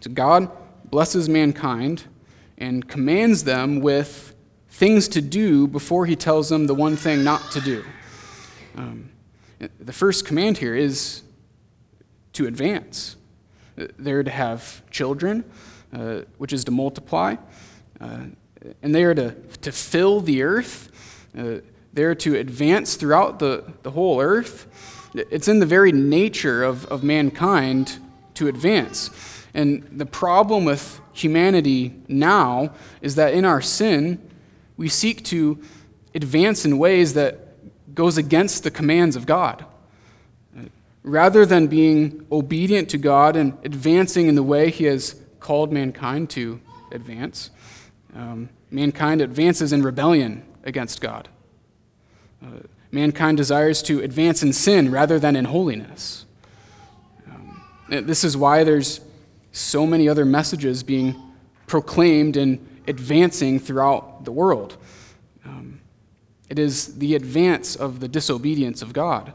So 0.00 0.10
God 0.10 0.50
blesses 0.90 1.28
mankind 1.28 2.04
and 2.58 2.88
commands 2.88 3.44
them 3.44 3.80
with 3.80 4.25
things 4.76 5.08
to 5.08 5.22
do 5.22 5.66
before 5.66 6.04
he 6.04 6.14
tells 6.14 6.50
them 6.50 6.66
the 6.66 6.74
one 6.74 6.96
thing 6.96 7.24
not 7.24 7.50
to 7.50 7.62
do. 7.62 7.82
Um, 8.76 9.08
the 9.80 9.92
first 9.92 10.26
command 10.26 10.58
here 10.58 10.74
is 10.74 11.22
to 12.34 12.46
advance. 12.46 13.16
They're 13.76 14.22
to 14.22 14.30
have 14.30 14.82
children, 14.90 15.44
uh, 15.94 16.20
which 16.36 16.52
is 16.52 16.62
to 16.64 16.70
multiply, 16.70 17.36
uh, 18.02 18.24
and 18.82 18.94
they 18.94 19.04
are 19.04 19.14
to, 19.14 19.30
to 19.62 19.72
fill 19.72 20.20
the 20.20 20.42
earth. 20.42 20.90
Uh, 21.36 21.60
they're 21.94 22.14
to 22.16 22.36
advance 22.36 22.96
throughout 22.96 23.38
the, 23.38 23.64
the 23.82 23.92
whole 23.92 24.20
earth. 24.20 24.66
It's 25.14 25.48
in 25.48 25.58
the 25.58 25.66
very 25.66 25.92
nature 25.92 26.62
of, 26.62 26.84
of 26.86 27.02
mankind 27.02 27.98
to 28.34 28.46
advance. 28.46 29.08
And 29.54 29.88
the 29.90 30.04
problem 30.04 30.66
with 30.66 31.00
humanity 31.14 31.94
now 32.08 32.74
is 33.00 33.14
that 33.14 33.32
in 33.32 33.46
our 33.46 33.62
sin, 33.62 34.25
we 34.76 34.88
seek 34.88 35.24
to 35.24 35.62
advance 36.14 36.64
in 36.64 36.78
ways 36.78 37.14
that 37.14 37.94
goes 37.94 38.18
against 38.18 38.62
the 38.62 38.70
commands 38.70 39.16
of 39.16 39.26
God. 39.26 39.64
Rather 41.02 41.46
than 41.46 41.68
being 41.68 42.26
obedient 42.32 42.88
to 42.90 42.98
God 42.98 43.36
and 43.36 43.56
advancing 43.64 44.26
in 44.26 44.34
the 44.34 44.42
way 44.42 44.70
He 44.70 44.84
has 44.84 45.20
called 45.38 45.72
mankind 45.72 46.30
to 46.30 46.60
advance, 46.90 47.50
um, 48.14 48.48
mankind 48.70 49.20
advances 49.20 49.72
in 49.72 49.82
rebellion 49.82 50.44
against 50.64 51.00
God. 51.00 51.28
Uh, 52.42 52.60
mankind 52.90 53.36
desires 53.36 53.82
to 53.82 54.00
advance 54.00 54.42
in 54.42 54.52
sin 54.52 54.90
rather 54.90 55.18
than 55.18 55.36
in 55.36 55.44
holiness. 55.44 56.26
Um, 57.28 57.62
this 57.88 58.24
is 58.24 58.36
why 58.36 58.64
there's 58.64 59.00
so 59.52 59.86
many 59.86 60.08
other 60.08 60.24
messages 60.24 60.82
being 60.82 61.14
proclaimed 61.66 62.36
and 62.36 62.58
advancing 62.88 63.58
throughout 63.58 64.24
the 64.24 64.32
world. 64.32 64.76
Um, 65.44 65.80
it 66.48 66.58
is 66.58 66.98
the 66.98 67.14
advance 67.14 67.76
of 67.76 68.00
the 68.00 68.08
disobedience 68.08 68.82
of 68.82 68.92
God. 68.92 69.32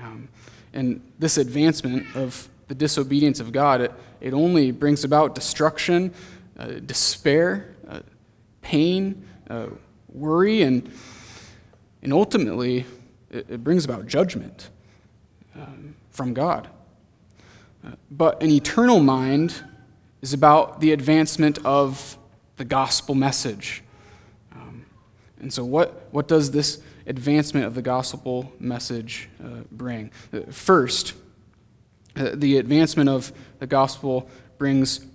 Um, 0.00 0.28
and 0.72 1.00
this 1.18 1.38
advancement 1.38 2.06
of 2.14 2.48
the 2.68 2.74
disobedience 2.74 3.40
of 3.40 3.52
God, 3.52 3.80
it, 3.80 3.92
it 4.20 4.32
only 4.32 4.70
brings 4.70 5.04
about 5.04 5.34
destruction, 5.34 6.12
uh, 6.58 6.66
despair, 6.84 7.74
uh, 7.88 8.00
pain, 8.62 9.26
uh, 9.50 9.66
worry, 10.08 10.62
and, 10.62 10.90
and 12.02 12.12
ultimately, 12.12 12.84
it, 13.30 13.46
it 13.48 13.64
brings 13.64 13.84
about 13.84 14.06
judgment 14.06 14.70
um, 15.54 15.94
from 16.10 16.34
God. 16.34 16.68
Uh, 17.86 17.92
but 18.10 18.42
an 18.42 18.50
eternal 18.50 19.00
mind 19.00 19.64
is 20.22 20.32
about 20.32 20.80
the 20.80 20.92
advancement 20.92 21.58
of 21.64 22.18
the 22.56 22.64
gospel 22.64 23.14
message. 23.14 23.82
Um, 24.52 24.84
and 25.40 25.52
so, 25.52 25.64
what, 25.64 26.08
what 26.10 26.28
does 26.28 26.50
this 26.50 26.80
advancement 27.06 27.66
of 27.66 27.74
the 27.74 27.82
gospel 27.82 28.52
message 28.58 29.28
uh, 29.42 29.62
bring? 29.70 30.10
First, 30.50 31.14
uh, 32.16 32.30
the 32.34 32.58
advancement 32.58 33.08
of 33.08 33.32
the 33.60 33.66
gospel 33.66 34.28
brings 34.58 35.06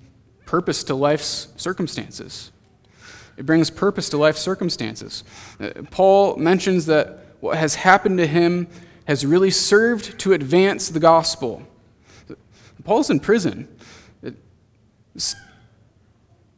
purpose 0.45 0.83
to 0.86 0.95
life's 0.95 1.50
circumstances. 1.57 2.51
It 3.36 3.45
brings 3.45 3.69
purpose 3.69 4.10
to 4.10 4.17
life's 4.17 4.41
circumstances. 4.41 5.24
Uh, 5.60 5.69
Paul 5.91 6.38
mentions 6.38 6.86
that 6.86 7.25
what 7.39 7.57
has 7.57 7.75
happened 7.75 8.19
to 8.19 8.27
him 8.27 8.67
has 9.05 9.25
really 9.25 9.51
served 9.51 10.17
to 10.19 10.31
advance 10.31 10.88
the 10.89 11.00
gospel. 11.00 11.63
Paul's 12.83 13.10
in 13.10 13.19
prison. 13.19 13.67
It's 15.15 15.36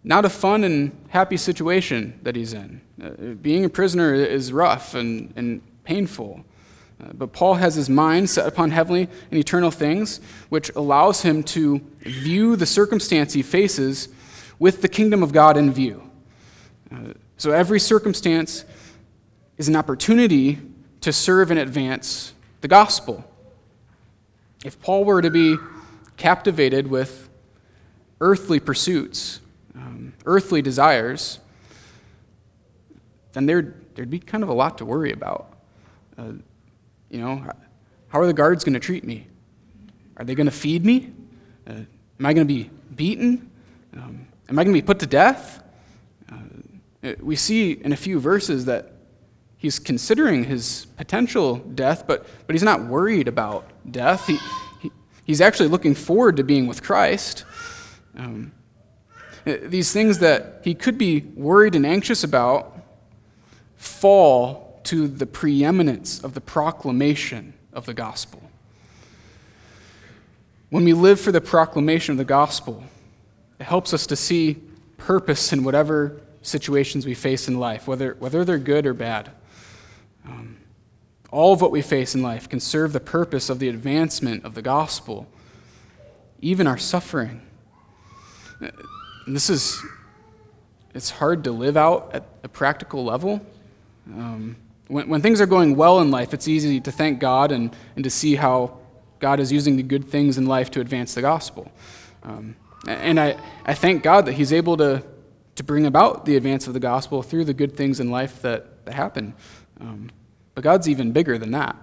not 0.03 0.23
a 0.23 0.29
fun 0.29 0.63
and 0.63 0.95
happy 1.09 1.37
situation 1.37 2.19
that 2.23 2.35
he's 2.35 2.53
in. 2.53 2.81
Uh, 3.01 3.09
being 3.33 3.65
a 3.65 3.69
prisoner 3.69 4.13
is 4.13 4.53
rough 4.53 4.93
and, 4.93 5.33
and 5.35 5.61
painful. 5.83 6.45
Uh, 7.03 7.11
but 7.13 7.33
Paul 7.33 7.55
has 7.55 7.75
his 7.75 7.89
mind 7.89 8.29
set 8.29 8.47
upon 8.47 8.71
heavenly 8.71 9.09
and 9.31 9.39
eternal 9.39 9.71
things, 9.71 10.21
which 10.49 10.71
allows 10.75 11.23
him 11.23 11.43
to 11.43 11.81
view 12.01 12.55
the 12.55 12.65
circumstance 12.65 13.33
he 13.33 13.41
faces 13.41 14.07
with 14.59 14.81
the 14.81 14.87
kingdom 14.87 15.21
of 15.21 15.33
God 15.33 15.57
in 15.57 15.73
view. 15.73 16.09
Uh, 16.91 17.13
so 17.37 17.51
every 17.51 17.79
circumstance 17.79 18.63
is 19.57 19.67
an 19.67 19.75
opportunity 19.75 20.59
to 21.01 21.11
serve 21.11 21.51
and 21.51 21.59
advance 21.59 22.33
the 22.61 22.67
gospel. 22.67 23.25
If 24.63 24.79
Paul 24.81 25.03
were 25.03 25.21
to 25.21 25.29
be 25.29 25.57
captivated 26.17 26.87
with 26.87 27.24
earthly 28.25 28.59
pursuits, 28.59 29.39
um, 29.75 30.11
earthly 30.25 30.59
desires, 30.59 31.37
then 33.33 33.45
there'd, 33.45 33.95
there'd 33.95 34.09
be 34.09 34.17
kind 34.17 34.41
of 34.41 34.49
a 34.49 34.53
lot 34.53 34.79
to 34.79 34.85
worry 34.85 35.11
about. 35.11 35.53
Uh, 36.17 36.31
you 37.11 37.19
know, 37.19 37.47
how 38.07 38.19
are 38.19 38.25
the 38.25 38.33
guards 38.33 38.63
going 38.63 38.73
to 38.73 38.79
treat 38.79 39.03
me? 39.03 39.27
Are 40.17 40.25
they 40.25 40.33
going 40.33 40.47
to 40.47 40.51
feed 40.51 40.83
me? 40.83 41.13
Uh, 41.67 41.73
am 42.19 42.25
I 42.25 42.33
going 42.33 42.47
to 42.47 42.51
be 42.51 42.71
beaten? 42.95 43.51
Um, 43.95 44.27
am 44.49 44.57
I 44.57 44.63
going 44.63 44.73
to 44.73 44.81
be 44.81 44.85
put 44.85 44.97
to 44.99 45.05
death? 45.05 45.61
Uh, 46.31 47.13
we 47.19 47.35
see 47.35 47.73
in 47.73 47.91
a 47.91 47.95
few 47.95 48.19
verses 48.19 48.65
that 48.65 48.93
he's 49.57 49.77
considering 49.77 50.45
his 50.45 50.87
potential 50.97 51.57
death, 51.57 52.07
but, 52.07 52.25
but 52.47 52.55
he's 52.55 52.63
not 52.63 52.85
worried 52.85 53.27
about 53.27 53.69
death. 53.91 54.25
He, 54.25 54.39
he, 54.81 54.91
he's 55.25 55.41
actually 55.41 55.69
looking 55.69 55.93
forward 55.93 56.37
to 56.37 56.43
being 56.43 56.65
with 56.65 56.81
Christ. 56.81 57.45
Um, 58.17 58.51
these 59.45 59.91
things 59.91 60.19
that 60.19 60.61
he 60.63 60.73
could 60.73 60.97
be 60.97 61.21
worried 61.35 61.75
and 61.75 61.85
anxious 61.85 62.23
about 62.23 62.77
fall 63.75 64.79
to 64.85 65.07
the 65.07 65.25
preeminence 65.25 66.23
of 66.23 66.33
the 66.33 66.41
proclamation 66.41 67.53
of 67.73 67.85
the 67.85 67.93
gospel. 67.93 68.41
When 70.69 70.83
we 70.83 70.93
live 70.93 71.19
for 71.19 71.31
the 71.31 71.41
proclamation 71.41 72.13
of 72.13 72.17
the 72.17 72.25
gospel, 72.25 72.83
it 73.59 73.63
helps 73.63 73.93
us 73.93 74.07
to 74.07 74.15
see 74.15 74.57
purpose 74.97 75.53
in 75.53 75.63
whatever 75.63 76.21
situations 76.41 77.05
we 77.05 77.13
face 77.13 77.47
in 77.47 77.59
life, 77.59 77.87
whether, 77.87 78.15
whether 78.19 78.43
they're 78.43 78.57
good 78.57 78.85
or 78.85 78.93
bad. 78.93 79.31
Um, 80.25 80.57
all 81.31 81.53
of 81.53 81.61
what 81.61 81.71
we 81.71 81.81
face 81.81 82.15
in 82.15 82.21
life 82.21 82.49
can 82.49 82.59
serve 82.59 82.93
the 82.93 82.99
purpose 82.99 83.49
of 83.49 83.59
the 83.59 83.69
advancement 83.69 84.43
of 84.45 84.55
the 84.55 84.61
gospel, 84.61 85.27
even 86.41 86.67
our 86.67 86.77
suffering. 86.77 87.41
And 88.59 89.35
this 89.35 89.49
is, 89.49 89.81
it's 90.93 91.09
hard 91.09 91.43
to 91.45 91.51
live 91.51 91.77
out 91.77 92.11
at 92.13 92.25
a 92.43 92.47
practical 92.47 93.03
level. 93.03 93.45
Um, 94.07 94.55
when, 94.87 95.09
when 95.09 95.21
things 95.21 95.41
are 95.41 95.45
going 95.45 95.75
well 95.75 95.99
in 95.99 96.11
life, 96.11 96.33
it's 96.33 96.47
easy 96.47 96.79
to 96.81 96.91
thank 96.91 97.19
God 97.19 97.51
and, 97.51 97.75
and 97.95 98.03
to 98.03 98.09
see 98.09 98.35
how 98.35 98.77
God 99.19 99.39
is 99.39 99.51
using 99.51 99.77
the 99.77 99.83
good 99.83 100.05
things 100.05 100.37
in 100.37 100.45
life 100.45 100.69
to 100.71 100.81
advance 100.81 101.13
the 101.15 101.21
gospel. 101.21 101.71
Um, 102.23 102.55
and 102.87 103.19
I, 103.19 103.37
I 103.65 103.73
thank 103.73 104.03
God 104.03 104.25
that 104.27 104.33
He's 104.33 104.53
able 104.53 104.77
to, 104.77 105.03
to 105.55 105.63
bring 105.63 105.85
about 105.85 106.25
the 106.25 106.35
advance 106.35 106.67
of 106.67 106.73
the 106.73 106.79
gospel 106.79 107.23
through 107.23 107.45
the 107.45 107.53
good 107.53 107.75
things 107.75 107.99
in 107.99 108.11
life 108.11 108.41
that, 108.43 108.85
that 108.85 108.93
happen. 108.93 109.33
Um, 109.81 110.11
but 110.53 110.63
God's 110.63 110.87
even 110.87 111.11
bigger 111.11 111.37
than 111.37 111.51
that. 111.51 111.75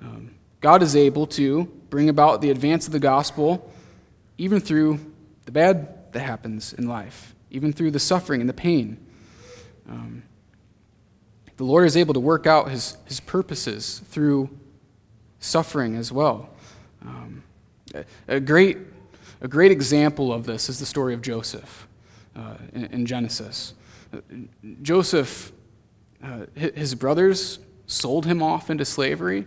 Um, 0.00 0.30
God 0.60 0.82
is 0.82 0.94
able 0.94 1.26
to 1.28 1.64
bring 1.90 2.08
about 2.08 2.40
the 2.40 2.50
advance 2.50 2.86
of 2.86 2.92
the 2.92 3.00
gospel 3.00 3.70
even 4.38 4.60
through 4.60 4.98
the 5.44 5.52
bad 5.52 6.12
that 6.12 6.20
happens 6.20 6.72
in 6.72 6.88
life, 6.88 7.34
even 7.50 7.72
through 7.72 7.90
the 7.90 7.98
suffering 7.98 8.40
and 8.40 8.48
the 8.48 8.54
pain. 8.54 8.98
Um, 9.88 10.22
the 11.56 11.64
Lord 11.64 11.86
is 11.86 11.96
able 11.96 12.14
to 12.14 12.20
work 12.20 12.46
out 12.46 12.70
his, 12.70 12.96
his 13.04 13.20
purposes 13.20 14.00
through 14.06 14.48
suffering 15.40 15.96
as 15.96 16.10
well. 16.10 16.50
Um, 17.02 17.42
a, 18.28 18.40
great, 18.40 18.78
a 19.40 19.48
great 19.48 19.70
example 19.70 20.32
of 20.32 20.46
this 20.46 20.68
is 20.68 20.78
the 20.78 20.86
story 20.86 21.12
of 21.12 21.22
Joseph 21.22 21.86
uh, 22.36 22.54
in, 22.72 22.84
in, 22.86 23.06
Genesis. 23.06 23.74
Uh, 24.12 24.20
Joseph, 24.82 25.52
uh, 26.22 26.46
his 26.54 26.94
brothers 26.94 27.58
sold 27.86 28.26
him 28.26 28.42
off 28.42 28.70
into 28.70 28.84
slavery 28.84 29.46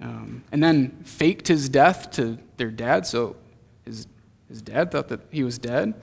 um, 0.00 0.42
and 0.50 0.62
then 0.62 0.90
faked 1.04 1.48
his 1.48 1.68
death 1.68 2.10
to 2.12 2.38
their 2.56 2.70
dad, 2.70 3.06
so 3.06 3.36
his, 4.52 4.62
dad 4.62 4.90
thought 4.90 5.08
that 5.08 5.20
he 5.30 5.42
was 5.42 5.58
dead. 5.58 5.94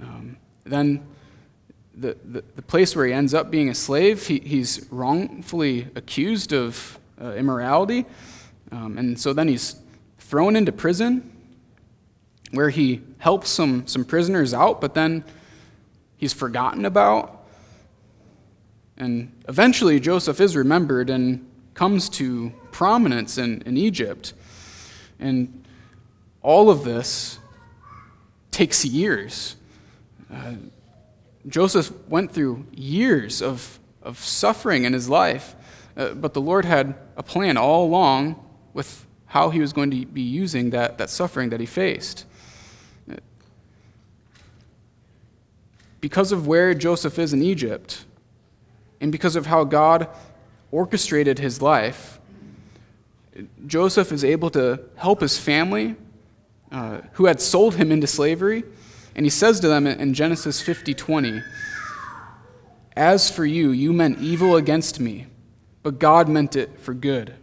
Um, 0.00 0.36
then 0.64 1.06
the, 1.94 2.16
the, 2.24 2.44
the, 2.54 2.62
place 2.62 2.94
where 2.94 3.06
he 3.06 3.12
ends 3.12 3.34
up 3.34 3.50
being 3.50 3.68
a 3.68 3.74
slave, 3.74 4.26
he, 4.26 4.38
he's 4.40 4.86
wrongfully 4.90 5.88
accused 5.96 6.52
of 6.52 6.98
uh, 7.20 7.32
immorality. 7.32 8.06
Um, 8.70 8.98
and 8.98 9.18
so 9.18 9.32
then 9.32 9.48
he's 9.48 9.76
thrown 10.18 10.56
into 10.56 10.72
prison 10.72 11.32
where 12.52 12.70
he 12.70 13.00
helps 13.18 13.50
some, 13.50 13.86
some 13.86 14.04
prisoners 14.04 14.54
out, 14.54 14.80
but 14.80 14.94
then 14.94 15.24
he's 16.16 16.32
forgotten 16.32 16.84
about. 16.84 17.46
And 18.96 19.32
eventually, 19.48 20.00
Joseph 20.00 20.40
is 20.40 20.56
remembered 20.56 21.10
and 21.10 21.48
comes 21.74 22.08
to 22.10 22.52
prominence 22.72 23.38
in, 23.38 23.62
in 23.62 23.76
Egypt. 23.76 24.34
And 25.20 25.64
all 26.42 26.70
of 26.70 26.84
this 26.84 27.38
takes 28.58 28.84
years. 28.84 29.54
Uh, 30.34 30.54
Joseph 31.46 31.92
went 32.08 32.32
through 32.32 32.66
years 32.74 33.40
of, 33.40 33.78
of 34.02 34.18
suffering 34.18 34.82
in 34.82 34.92
his 34.92 35.08
life, 35.08 35.54
uh, 35.96 36.08
but 36.14 36.34
the 36.34 36.40
Lord 36.40 36.64
had 36.64 36.96
a 37.16 37.22
plan 37.22 37.56
all 37.56 37.84
along 37.84 38.34
with 38.74 39.06
how 39.26 39.50
he 39.50 39.60
was 39.60 39.72
going 39.72 39.92
to 39.92 40.04
be 40.06 40.22
using 40.22 40.70
that, 40.70 40.98
that 40.98 41.08
suffering 41.08 41.50
that 41.50 41.60
he 41.60 41.66
faced. 41.66 42.24
Because 46.00 46.32
of 46.32 46.48
where 46.48 46.74
Joseph 46.74 47.16
is 47.16 47.32
in 47.32 47.40
Egypt, 47.40 48.06
and 49.00 49.12
because 49.12 49.36
of 49.36 49.46
how 49.46 49.62
God 49.62 50.08
orchestrated 50.72 51.38
his 51.38 51.62
life, 51.62 52.18
Joseph 53.68 54.10
is 54.10 54.24
able 54.24 54.50
to 54.50 54.80
help 54.96 55.20
his 55.20 55.38
family 55.38 55.94
uh, 56.70 57.00
who 57.12 57.26
had 57.26 57.40
sold 57.40 57.76
him 57.76 57.90
into 57.90 58.06
slavery 58.06 58.64
and 59.18 59.26
he 59.26 59.30
says 59.30 59.58
to 59.60 59.68
them 59.68 59.84
in 59.84 60.14
Genesis 60.14 60.60
50 60.60 60.94
20, 60.94 61.42
As 62.96 63.28
for 63.28 63.44
you, 63.44 63.70
you 63.70 63.92
meant 63.92 64.20
evil 64.20 64.54
against 64.54 65.00
me, 65.00 65.26
but 65.82 65.98
God 65.98 66.28
meant 66.28 66.54
it 66.54 66.78
for 66.78 66.94
good, 66.94 67.34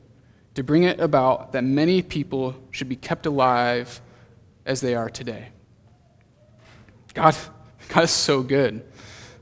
to 0.53 0.63
bring 0.63 0.83
it 0.83 1.01
about 1.01 1.51
that 1.51 1.65
many 1.65 2.01
people 2.01 2.55
should 2.71 2.87
be 2.87 2.95
kept 2.95 3.25
alive 3.25 3.99
as 4.65 4.79
they 4.79 4.95
are 4.95 5.09
today. 5.09 5.49
God, 7.13 7.35
God 7.89 8.05
is 8.05 8.11
so 8.11 8.41
good 8.41 8.85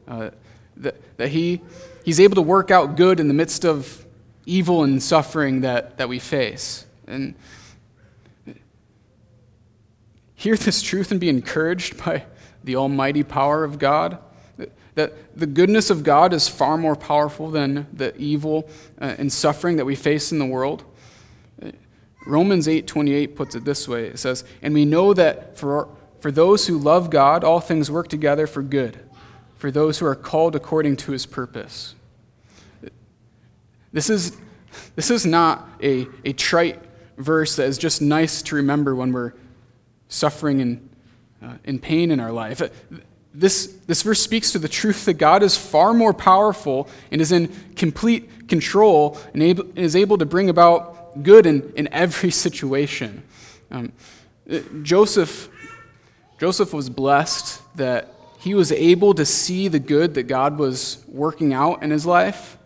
uh, 0.08 0.32
that, 0.78 1.18
that 1.18 1.30
he, 1.30 1.62
He's 2.04 2.20
able 2.20 2.36
to 2.36 2.42
work 2.42 2.72
out 2.72 2.98
good 2.98 3.20
in 3.20 3.28
the 3.28 3.34
midst 3.36 3.64
of 3.64 4.08
evil 4.48 4.84
and 4.84 5.04
suffering 5.04 5.62
that, 5.62 5.98
that 5.98 6.10
we 6.10 6.18
face. 6.18 6.88
And 7.06 7.36
hear 10.44 10.58
this 10.58 10.82
truth 10.82 11.10
and 11.10 11.22
be 11.22 11.30
encouraged 11.30 12.04
by 12.04 12.26
the 12.66 12.76
almighty 12.76 13.24
power 13.24 13.64
of 13.64 13.80
God. 13.80 14.18
That 14.96 15.38
the 15.38 15.48
goodness 15.48 15.90
of 15.90 16.04
God 16.04 16.34
is 16.34 16.50
far 16.50 16.78
more 16.78 16.98
powerful 16.98 17.50
than 17.50 17.88
the 17.94 18.16
evil 18.18 18.70
uh, 19.02 19.16
and 19.18 19.32
suffering 19.32 19.78
that 19.78 19.86
we 19.86 19.96
face 19.96 20.32
in 20.34 20.40
the 20.40 20.46
world. 20.46 20.84
Romans 22.28 22.68
8:28 22.68 23.36
puts 23.36 23.56
it 23.56 23.66
this 23.66 23.88
way. 23.88 24.06
It 24.06 24.20
says, 24.20 24.44
"And 24.62 24.74
we 24.74 24.86
know 24.86 25.14
that 25.14 25.58
for 25.58 25.88
for 26.20 26.32
those 26.32 26.68
who 26.68 26.78
love 26.78 27.10
God, 27.10 27.44
all 27.44 27.60
things 27.60 27.90
work 27.90 28.08
together 28.08 28.46
for 28.46 28.62
good, 28.62 29.00
for 29.58 29.72
those 29.72 30.00
who 30.00 30.06
are 30.06 30.16
called 30.16 30.56
according 30.56 30.98
to 30.98 31.14
his 31.14 31.26
purpose." 31.26 31.96
This 33.94 34.10
is 34.10 34.38
this 34.96 35.10
is 35.10 35.26
not 35.26 35.68
a, 35.82 36.08
a 36.26 36.34
trite 36.34 36.80
verse 37.18 37.56
that 37.56 37.66
is 37.66 37.78
just 37.78 38.02
nice 38.02 38.42
to 38.44 38.56
remember 38.56 38.96
when 38.96 39.12
we're 39.12 39.34
suffering 40.14 40.62
and 40.62 40.90
uh, 41.42 41.56
in 41.64 41.80
pain 41.80 42.12
in 42.12 42.20
our 42.20 42.32
life. 42.32 42.62
Uh, 42.62 42.70
this, 43.34 43.68
this 43.88 44.04
verse 44.04 44.22
speaks 44.22 44.52
to 44.52 44.60
the 44.60 44.68
truth 44.68 45.06
that 45.06 45.16
God 45.16 45.42
is 45.42 45.58
far 45.58 45.94
more 45.94 46.14
powerful 46.14 46.88
and 47.12 47.20
is 47.20 47.32
in 47.32 47.52
complete 47.76 48.48
control 48.48 49.18
and 49.34 49.42
able, 49.42 49.66
is 49.76 49.96
able 49.96 50.20
to 50.20 50.26
bring 50.26 50.50
about 50.50 51.24
good 51.24 51.46
in, 51.46 51.74
in 51.76 51.90
every 51.92 52.30
situation. 52.46 53.24
Um, 53.72 53.92
uh, 54.50 54.60
Joseph, 54.84 55.50
Joseph 56.40 56.74
was 56.74 56.90
blessed 56.90 57.62
that 57.76 58.14
he 58.40 58.54
was 58.54 58.72
able 58.72 59.14
to 59.16 59.26
see 59.26 59.68
the 59.68 59.80
good 59.80 60.14
that 60.14 60.24
God 60.24 60.60
was 60.60 61.04
working 61.08 61.54
out 61.54 61.82
in 61.82 61.90
his 61.90 62.06
life. 62.06 62.58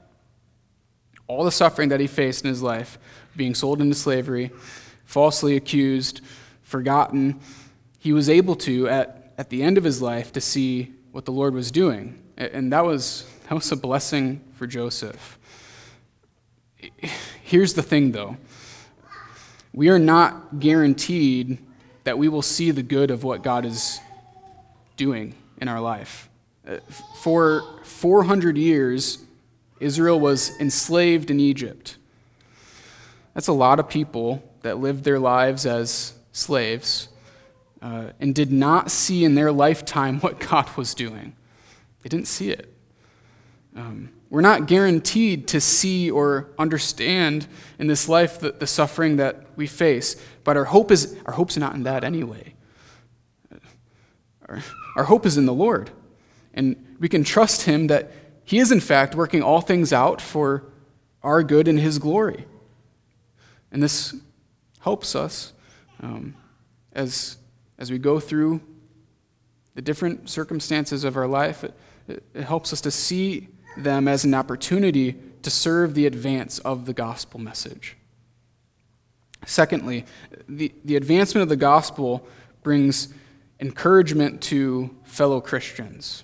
All 1.27 1.43
the 1.43 1.51
suffering 1.51 1.89
that 1.89 1.99
he 1.99 2.07
faced 2.07 2.43
in 2.43 2.49
his 2.49 2.61
life, 2.61 2.97
being 3.35 3.53
sold 3.53 3.79
into 3.79 3.95
slavery, 3.95 4.51
falsely 5.05 5.55
accused, 5.55 6.21
forgotten, 6.67 7.39
he 7.97 8.11
was 8.11 8.29
able 8.29 8.53
to, 8.53 8.89
at, 8.89 9.33
at 9.37 9.49
the 9.49 9.63
end 9.63 9.77
of 9.77 9.85
his 9.85 10.01
life, 10.01 10.33
to 10.33 10.41
see 10.41 10.91
what 11.13 11.23
the 11.23 11.31
Lord 11.31 11.53
was 11.53 11.71
doing. 11.71 12.21
And 12.35 12.73
that 12.73 12.85
was, 12.85 13.25
that 13.43 13.55
was 13.55 13.71
a 13.71 13.77
blessing 13.77 14.41
for 14.55 14.67
Joseph. 14.67 15.39
Here's 17.41 17.73
the 17.73 17.81
thing, 17.81 18.11
though 18.11 18.37
we 19.73 19.89
are 19.89 19.99
not 19.99 20.59
guaranteed 20.59 21.59
that 22.03 22.17
we 22.17 22.27
will 22.27 22.41
see 22.41 22.71
the 22.71 22.83
good 22.83 23.11
of 23.11 23.23
what 23.23 23.43
God 23.43 23.63
is 23.63 23.99
doing 24.97 25.35
in 25.61 25.67
our 25.67 25.79
life. 25.79 26.29
Uh, 26.67 26.77
for 27.21 27.63
400 27.83 28.57
years, 28.57 29.19
Israel 29.79 30.19
was 30.19 30.59
enslaved 30.59 31.29
in 31.29 31.39
Egypt. 31.39 31.97
That's 33.33 33.47
a 33.47 33.53
lot 33.53 33.79
of 33.79 33.87
people 33.87 34.43
that 34.63 34.79
lived 34.79 35.03
their 35.03 35.19
lives 35.19 35.65
as 35.65 36.16
slaves 36.37 37.09
uh, 37.81 38.11
and 38.19 38.33
did 38.33 38.51
not 38.51 38.91
see 38.91 39.23
in 39.23 39.35
their 39.35 39.51
lifetime 39.51 40.19
what 40.19 40.39
God 40.39 40.69
was 40.77 40.93
doing. 40.93 41.35
They 42.03 42.09
didn't 42.09 42.27
see 42.27 42.51
it. 42.51 42.73
Um, 43.75 44.09
we're 44.29 44.41
not 44.41 44.67
guaranteed 44.67 45.47
to 45.49 45.61
see 45.61 46.11
or 46.11 46.49
understand 46.57 47.47
in 47.79 47.87
this 47.87 48.09
life 48.09 48.39
the, 48.39 48.51
the 48.51 48.67
suffering 48.67 49.17
that 49.17 49.45
we 49.55 49.67
face, 49.67 50.21
but 50.43 50.57
our 50.57 50.65
hope 50.65 50.91
is 50.91 51.15
our 51.25 51.33
hope's 51.33 51.57
not 51.57 51.75
in 51.75 51.83
that 51.83 52.03
anyway. 52.03 52.53
Our, 54.47 54.59
our 54.95 55.03
hope 55.05 55.25
is 55.25 55.37
in 55.37 55.45
the 55.45 55.53
Lord, 55.53 55.91
and 56.53 56.97
we 56.99 57.07
can 57.07 57.23
trust 57.23 57.63
Him 57.63 57.87
that 57.87 58.11
He 58.43 58.59
is 58.59 58.71
in 58.71 58.79
fact 58.79 59.15
working 59.15 59.41
all 59.41 59.61
things 59.61 59.93
out 59.93 60.21
for 60.21 60.63
our 61.23 61.43
good 61.43 61.67
and 61.67 61.79
His 61.79 61.99
glory. 61.99 62.45
And 63.71 63.83
this 63.83 64.15
helps 64.79 65.15
us 65.15 65.53
um, 66.01 66.35
as 66.93 67.37
as 67.77 67.91
we 67.91 67.97
go 67.97 68.19
through 68.19 68.61
the 69.75 69.81
different 69.81 70.29
circumstances 70.29 71.03
of 71.03 71.15
our 71.15 71.27
life, 71.27 71.63
it, 71.63 71.73
it, 72.07 72.43
helps 72.43 72.73
us 72.73 72.81
to 72.81 72.89
see 72.89 73.47
them 73.77 74.07
as 74.07 74.25
an 74.25 74.33
opportunity 74.33 75.15
to 75.43 75.51
serve 75.51 75.93
the 75.93 76.07
advance 76.07 76.57
of 76.59 76.85
the 76.85 76.93
gospel 76.93 77.39
message. 77.39 77.95
Secondly, 79.45 80.05
the, 80.49 80.73
the 80.83 80.95
advancement 80.95 81.43
of 81.43 81.49
the 81.49 81.55
gospel 81.55 82.27
brings 82.63 83.09
encouragement 83.59 84.41
to 84.41 84.89
fellow 85.03 85.39
Christians. 85.39 86.23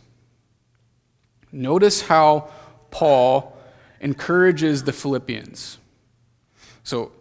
Notice 1.52 2.02
how 2.02 2.50
Paul 2.90 3.56
encourages 4.02 4.84
the 4.84 4.92
Philippians. 4.92 5.78
So, 6.84 7.12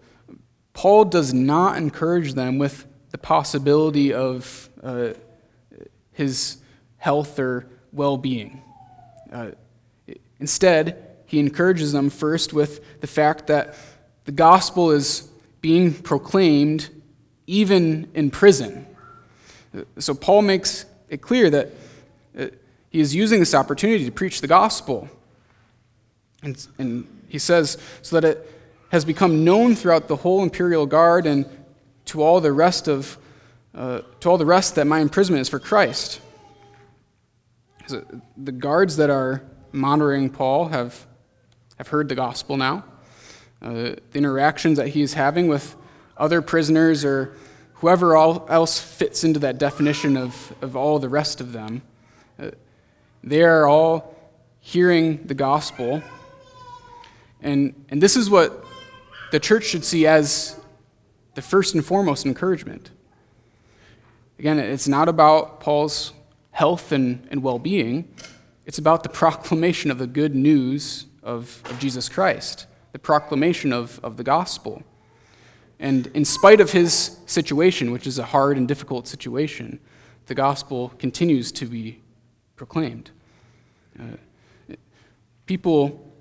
Paul 0.75 1.05
does 1.05 1.35
not 1.35 1.77
encourage 1.77 2.35
them 2.35 2.59
with 2.59 2.87
the 3.11 3.19
possibility 3.19 4.13
of 4.13 4.69
uh, 4.83 5.11
his 6.13 6.59
health 6.97 7.39
or 7.39 7.67
well 7.93 8.17
being. 8.17 8.63
Uh, 9.31 9.51
instead, 10.41 11.07
he 11.27 11.39
encourages 11.39 11.93
them 11.93 12.11
first 12.11 12.53
with 12.53 13.01
the 13.01 13.07
fact 13.07 13.47
that 13.47 13.75
the 14.25 14.33
gospel 14.33 14.91
is 14.91 15.29
being 15.61 15.95
proclaimed 15.95 16.91
even 17.47 18.11
in 18.15 18.31
prison. 18.31 18.87
So, 19.99 20.15
Paul 20.15 20.43
makes 20.43 20.85
it 21.09 21.23
clear 21.23 21.49
that 21.51 21.71
uh, 22.39 22.47
he 22.91 23.01
is 23.01 23.15
using 23.15 23.41
this 23.41 23.55
opportunity 23.55 24.05
to 24.05 24.13
preach 24.13 24.41
the 24.41 24.47
gospel. 24.47 25.09
And, 26.43 26.67
and 26.79 27.25
he 27.29 27.39
says, 27.39 27.79
so 28.03 28.21
that 28.21 28.29
it 28.29 28.62
has 28.93 29.05
become 29.05 29.43
known 29.43 29.75
throughout 29.75 30.07
the 30.07 30.17
whole 30.17 30.43
imperial 30.43 30.87
guard 30.87 31.27
and 31.27 31.47
to 32.05 32.23
all 32.23 32.41
the 32.41 32.53
rest 32.53 32.87
of 32.87 33.19
uh, 33.75 34.03
to 34.21 34.29
all 34.29 34.37
the 34.37 34.47
rest 34.47 34.75
that 34.75 34.87
my 34.87 35.01
imprisonment 35.01 35.41
is 35.41 35.49
for 35.49 35.59
Christ. 35.59 36.21
So 37.87 38.05
the 38.37 38.53
guards 38.53 38.97
that 38.99 39.09
are 39.09 39.43
monitoring 39.73 40.29
Paul 40.29 40.69
have, 40.69 41.07
have 41.79 41.89
heard 41.89 42.11
the 42.11 42.15
gospel 42.15 42.59
now. 42.59 42.85
Uh, 43.63 43.73
the 43.73 43.99
interactions 44.15 44.77
that 44.77 44.89
he's 44.89 45.15
having 45.15 45.49
with 45.49 45.75
other 46.19 46.43
prisoners 46.43 47.03
or 47.03 47.35
whoever 47.75 48.15
else 48.15 48.79
fits 48.79 49.25
into 49.25 49.41
that 49.41 49.57
definition 49.57 50.19
of, 50.19 50.55
of 50.61 50.77
all 50.77 50.99
the 50.99 51.09
rest 51.09 51.41
of 51.41 51.53
them, 51.53 51.81
uh, 52.39 52.51
they 53.25 53.43
are 53.43 53.67
all 53.67 54.15
hearing 54.61 55.25
the 55.25 55.35
gospel. 55.35 56.03
And, 57.41 57.87
and 57.89 58.03
this 58.03 58.17
is 58.17 58.29
what 58.29 58.62
the 59.33 59.41
church 59.41 59.65
should 59.65 59.83
see 59.83 60.07
as 60.07 60.61
the 61.35 61.41
first 61.41 61.75
and 61.75 61.83
foremost 61.83 62.27
encouragement. 62.27 62.91
Again, 64.39 64.59
it's 64.59 64.87
not 64.87 65.09
about 65.09 65.59
Paul's 65.59 66.13
health 66.51 66.93
and, 66.93 67.27
and 67.31 67.43
well 67.43 67.59
being, 67.59 68.15
it's 68.67 68.77
about 68.77 69.03
the 69.03 69.09
proclamation 69.21 69.91
of 69.91 69.97
the 69.97 70.07
good 70.07 70.35
news 70.35 71.07
of, 71.23 71.63
of 71.65 71.79
Jesus 71.79 72.11
Christ, 72.11 72.67
the 72.93 72.99
proclamation 72.99 73.73
of, 73.73 73.99
of 74.03 74.19
the 74.19 74.23
gospel. 74.23 74.83
And 75.81 76.09
in 76.09 76.27
spite 76.27 76.61
of 76.61 76.73
his 76.73 77.17
situation, 77.25 77.91
which 77.91 78.07
is 78.07 78.19
a 78.19 78.25
hard 78.25 78.59
and 78.59 78.69
difficult 78.69 79.09
situation, 79.09 79.81
the 80.27 80.35
gospel 80.35 80.91
continues 80.99 81.51
to 81.53 81.65
be 81.65 82.03
proclaimed. 82.55 83.11
Uh, 83.99 84.75
people 85.47 86.13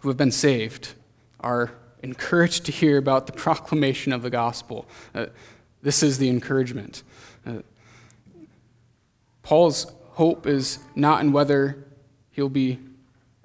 who 0.00 0.08
have 0.08 0.16
been 0.16 0.32
saved 0.32 0.94
are 1.40 1.72
encouraged 2.02 2.64
to 2.66 2.72
hear 2.72 2.98
about 2.98 3.26
the 3.26 3.32
proclamation 3.44 4.12
of 4.12 4.22
the 4.22 4.30
gospel. 4.30 4.86
Uh, 5.14 5.26
this 5.82 6.02
is 6.02 6.18
the 6.18 6.28
encouragement. 6.28 7.02
Uh, 7.46 7.58
Paul's 9.42 9.92
hope 10.10 10.46
is 10.46 10.78
not 10.94 11.22
in 11.22 11.32
whether 11.32 11.84
he'll 12.30 12.48
be 12.48 12.78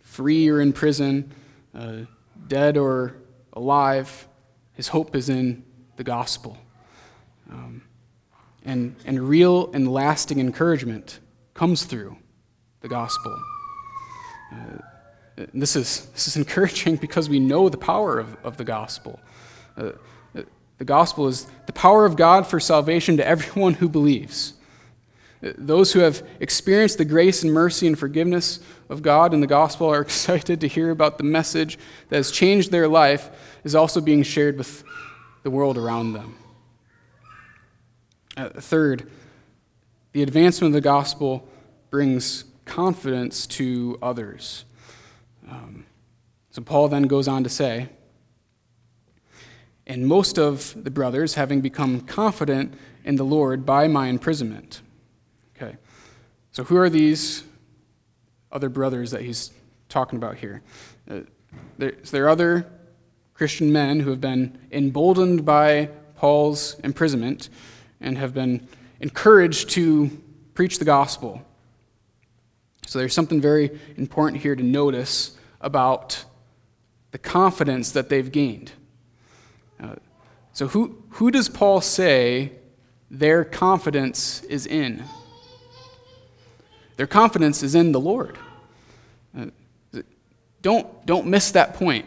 free 0.01 0.49
or 0.49 0.61
in 0.61 0.73
prison, 0.73 1.31
uh, 1.73 1.99
dead 2.47 2.77
or 2.77 3.15
alive. 3.53 4.27
His 4.73 4.89
hope 4.89 5.15
is 5.15 5.29
in 5.29 5.63
the 5.95 6.03
gospel. 6.03 6.57
Um, 7.49 7.81
and, 8.65 8.95
and 9.05 9.27
real 9.27 9.71
and 9.73 9.91
lasting 9.91 10.39
encouragement 10.39 11.19
comes 11.53 11.85
through 11.85 12.17
the 12.81 12.87
gospel. 12.87 13.35
Uh, 15.37 15.45
this 15.53 15.75
is, 15.75 16.05
this 16.07 16.27
is 16.27 16.35
encouraging 16.43 16.95
because 16.95 17.29
we 17.29 17.39
know 17.39 17.69
the 17.69 17.77
power 17.77 18.19
of, 18.19 18.37
of 18.43 18.57
the 18.57 18.63
gospel. 18.63 19.19
Uh, 19.77 19.91
the 20.77 20.85
gospel 20.85 21.27
is 21.27 21.47
the 21.67 21.73
power 21.73 22.05
of 22.05 22.15
God 22.15 22.45
for 22.45 22.59
salvation 22.59 23.17
to 23.17 23.27
everyone 23.27 23.75
who 23.75 23.87
believes. 23.87 24.53
Uh, 25.43 25.51
those 25.57 25.93
who 25.93 25.99
have 25.99 26.25
experienced 26.39 26.97
the 26.97 27.05
grace 27.05 27.43
and 27.43 27.53
mercy 27.53 27.87
and 27.87 27.97
forgiveness 27.97 28.59
of 28.89 29.01
God 29.01 29.33
in 29.33 29.41
the 29.41 29.47
gospel 29.47 29.87
are 29.87 30.01
excited 30.01 30.61
to 30.61 30.67
hear 30.67 30.91
about 30.91 31.17
the 31.17 31.23
message 31.23 31.77
that 32.09 32.17
has 32.17 32.31
changed 32.31 32.71
their 32.71 32.87
life, 32.87 33.29
is 33.63 33.75
also 33.75 34.01
being 34.01 34.23
shared 34.23 34.57
with 34.57 34.83
the 35.43 35.49
world 35.49 35.77
around 35.77 36.13
them. 36.13 36.37
Uh, 38.37 38.49
third, 38.49 39.09
the 40.11 40.21
advancement 40.21 40.69
of 40.69 40.73
the 40.73 40.81
gospel 40.81 41.47
brings 41.89 42.43
confidence 42.65 43.47
to 43.47 43.97
others. 44.01 44.65
Um, 45.49 45.85
so 46.49 46.61
Paul 46.61 46.87
then 46.87 47.03
goes 47.03 47.27
on 47.27 47.43
to 47.43 47.49
say, 47.49 47.89
and 49.87 50.07
most 50.07 50.39
of 50.39 50.83
the 50.83 50.89
brothers 50.89 51.35
having 51.35 51.61
become 51.61 52.01
confident 52.01 52.73
in 53.03 53.17
the 53.17 53.25
Lord 53.25 53.65
by 53.65 53.87
my 53.87 54.07
imprisonment. 54.07 54.81
Okay, 55.55 55.75
so 56.51 56.63
who 56.63 56.75
are 56.77 56.89
these 56.89 57.43
other 58.51 58.69
brothers 58.69 59.11
that 59.11 59.21
he's 59.21 59.51
talking 59.89 60.17
about 60.17 60.37
here? 60.37 60.63
Uh, 61.09 61.19
there, 61.77 61.93
so 62.03 62.17
there 62.17 62.25
are 62.25 62.29
other 62.29 62.65
Christian 63.33 63.71
men 63.71 63.99
who 63.99 64.09
have 64.09 64.21
been 64.21 64.57
emboldened 64.71 65.45
by 65.45 65.89
Paul's 66.15 66.79
imprisonment 66.79 67.49
and 68.01 68.17
have 68.17 68.33
been 68.33 68.67
encouraged 69.01 69.69
to 69.71 70.09
preach 70.53 70.79
the 70.79 70.85
gospel. 70.85 71.45
So 72.85 72.99
there's 72.99 73.13
something 73.13 73.41
very 73.41 73.71
important 73.97 74.41
here 74.41 74.55
to 74.55 74.63
notice 74.63 75.37
about 75.59 76.23
the 77.11 77.17
confidence 77.17 77.91
that 77.91 78.09
they've 78.09 78.31
gained. 78.31 78.71
Uh, 79.81 79.95
so, 80.53 80.67
who, 80.67 81.03
who 81.11 81.31
does 81.31 81.49
Paul 81.49 81.81
say 81.81 82.53
their 83.11 83.43
confidence 83.43 84.43
is 84.43 84.65
in? 84.65 85.03
Their 86.97 87.07
confidence 87.07 87.61
is 87.61 87.75
in 87.75 87.91
the 87.91 87.99
Lord. 87.99 88.37
Uh, 89.37 89.47
don't, 90.61 91.05
don't 91.05 91.27
miss 91.27 91.51
that 91.51 91.73
point. 91.73 92.05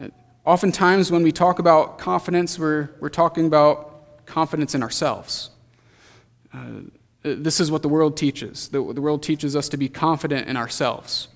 Uh, 0.00 0.08
oftentimes, 0.44 1.10
when 1.10 1.22
we 1.22 1.32
talk 1.32 1.58
about 1.58 1.98
confidence, 1.98 2.58
we're, 2.58 2.90
we're 3.00 3.08
talking 3.08 3.46
about 3.46 4.26
confidence 4.26 4.74
in 4.74 4.82
ourselves. 4.82 5.50
Uh, 7.24 7.34
this 7.38 7.60
is 7.60 7.70
what 7.70 7.82
the 7.82 7.88
world 7.88 8.16
teaches. 8.16 8.68
The, 8.68 8.92
the 8.92 9.00
world 9.00 9.22
teaches 9.22 9.54
us 9.54 9.68
to 9.70 9.76
be 9.76 9.88
confident 9.88 10.48
in 10.48 10.56
ourselves, 10.56 11.28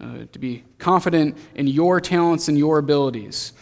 uh, 0.00 0.24
to 0.32 0.38
be 0.38 0.64
confident 0.78 1.36
in 1.54 1.66
your 1.66 2.00
talents 2.00 2.48
and 2.48 2.58
your 2.58 2.78
abilities, 2.78 3.52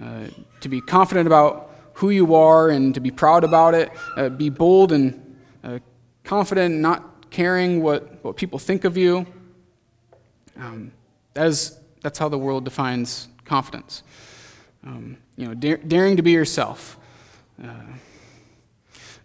uh, 0.00 0.24
to 0.60 0.68
be 0.68 0.80
confident 0.80 1.26
about 1.26 1.74
who 1.94 2.10
you 2.10 2.34
are 2.34 2.70
and 2.70 2.94
to 2.94 3.00
be 3.00 3.10
proud 3.10 3.44
about 3.44 3.74
it, 3.74 3.90
uh, 4.16 4.28
be 4.28 4.48
bold 4.48 4.92
and 4.92 5.36
uh, 5.64 5.78
confident, 6.24 6.76
not 6.76 7.30
caring 7.30 7.82
what, 7.82 8.24
what 8.24 8.36
people 8.36 8.58
think 8.58 8.84
of 8.84 8.96
you. 8.96 9.26
Um, 10.56 10.92
that 11.34 11.46
is, 11.46 11.78
that's 12.02 12.18
how 12.18 12.28
the 12.28 12.38
world 12.38 12.64
defines 12.64 13.28
confidence. 13.44 14.02
Um, 14.86 15.18
you 15.36 15.46
know, 15.46 15.54
daring 15.54 16.16
to 16.16 16.22
be 16.22 16.30
yourself. 16.30 16.98
Uh, 17.62 17.68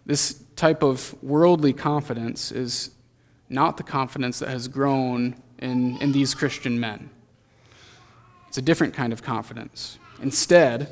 this 0.04 0.42
type 0.56 0.82
of 0.82 1.14
worldly 1.22 1.72
confidence 1.72 2.50
is 2.50 2.90
not 3.48 3.76
the 3.76 3.82
confidence 3.82 4.38
that 4.40 4.48
has 4.48 4.66
grown 4.68 5.40
in, 5.58 5.96
in 5.98 6.12
these 6.12 6.34
Christian 6.34 6.80
men. 6.80 7.10
It's 8.48 8.58
a 8.58 8.62
different 8.62 8.94
kind 8.94 9.12
of 9.12 9.22
confidence. 9.22 9.98
Instead, 10.20 10.88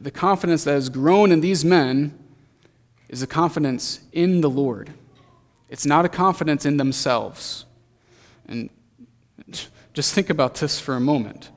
the 0.00 0.10
confidence 0.10 0.64
that 0.64 0.72
has 0.72 0.88
grown 0.88 1.32
in 1.32 1.40
these 1.40 1.64
men 1.64 2.18
is 3.08 3.22
a 3.22 3.26
confidence 3.26 4.00
in 4.12 4.40
the 4.40 4.48
Lord. 4.48 4.92
It's 5.68 5.84
not 5.84 6.04
a 6.04 6.08
confidence 6.08 6.64
in 6.64 6.76
themselves. 6.76 7.66
And 8.46 8.70
just 9.92 10.14
think 10.14 10.30
about 10.30 10.54
this 10.54 10.80
for 10.80 10.94
a 10.94 11.00
moment. 11.00 11.50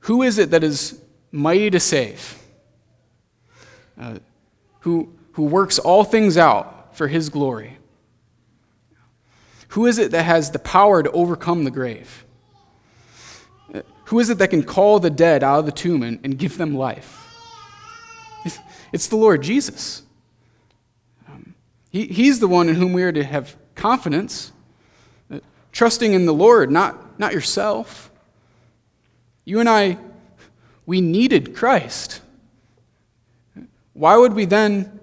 Who 0.00 0.22
is 0.22 0.38
it 0.38 0.50
that 0.50 0.62
is 0.62 1.00
mighty 1.32 1.70
to 1.70 1.80
save? 1.80 2.38
Uh, 3.98 4.18
who, 4.86 5.12
who 5.32 5.42
works 5.42 5.80
all 5.80 6.04
things 6.04 6.36
out 6.36 6.96
for 6.96 7.08
his 7.08 7.28
glory? 7.28 7.76
Who 9.70 9.86
is 9.86 9.98
it 9.98 10.12
that 10.12 10.22
has 10.22 10.52
the 10.52 10.60
power 10.60 11.02
to 11.02 11.10
overcome 11.10 11.64
the 11.64 11.72
grave? 11.72 12.24
Who 14.04 14.20
is 14.20 14.30
it 14.30 14.38
that 14.38 14.50
can 14.50 14.62
call 14.62 15.00
the 15.00 15.10
dead 15.10 15.42
out 15.42 15.58
of 15.58 15.66
the 15.66 15.72
tomb 15.72 16.04
and, 16.04 16.20
and 16.22 16.38
give 16.38 16.56
them 16.56 16.76
life? 16.76 17.24
It's 18.92 19.08
the 19.08 19.16
Lord 19.16 19.42
Jesus. 19.42 20.04
Um, 21.28 21.56
he, 21.90 22.06
he's 22.06 22.38
the 22.38 22.46
one 22.46 22.68
in 22.68 22.76
whom 22.76 22.92
we 22.92 23.02
are 23.02 23.10
to 23.10 23.24
have 23.24 23.56
confidence, 23.74 24.52
uh, 25.32 25.40
trusting 25.72 26.12
in 26.12 26.26
the 26.26 26.32
Lord, 26.32 26.70
not, 26.70 26.94
not, 26.94 27.18
not 27.18 27.32
yourself. 27.32 28.12
You 29.44 29.58
and 29.58 29.68
I, 29.68 29.98
we 30.86 31.00
needed 31.00 31.56
Christ. 31.56 32.20
Why 33.96 34.18
would 34.18 34.34
we 34.34 34.44
then 34.44 35.00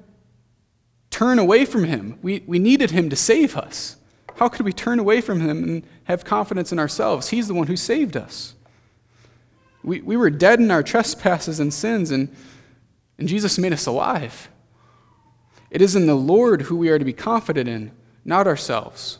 turn 1.09 1.39
away 1.39 1.65
from 1.65 1.85
him? 1.85 2.19
We, 2.21 2.43
we 2.45 2.59
needed 2.59 2.91
him 2.91 3.09
to 3.09 3.15
save 3.15 3.57
us. 3.57 3.97
How 4.35 4.49
could 4.49 4.67
we 4.67 4.71
turn 4.71 4.99
away 4.99 5.19
from 5.19 5.41
him 5.41 5.63
and 5.63 5.83
have 6.03 6.23
confidence 6.23 6.71
in 6.71 6.77
ourselves? 6.77 7.29
He's 7.29 7.47
the 7.47 7.55
one 7.55 7.65
who 7.65 7.75
saved 7.75 8.15
us. 8.15 8.53
We, 9.83 10.01
we 10.01 10.15
were 10.15 10.29
dead 10.29 10.59
in 10.59 10.69
our 10.69 10.83
trespasses 10.83 11.59
and 11.59 11.73
sins, 11.73 12.11
and, 12.11 12.33
and 13.17 13.27
Jesus 13.27 13.57
made 13.57 13.73
us 13.73 13.87
alive. 13.87 14.49
It 15.71 15.81
is 15.81 15.95
in 15.95 16.05
the 16.05 16.15
Lord 16.15 16.63
who 16.63 16.77
we 16.77 16.89
are 16.89 16.99
to 16.99 17.05
be 17.05 17.13
confident 17.13 17.67
in, 17.67 17.91
not 18.23 18.45
ourselves. 18.45 19.17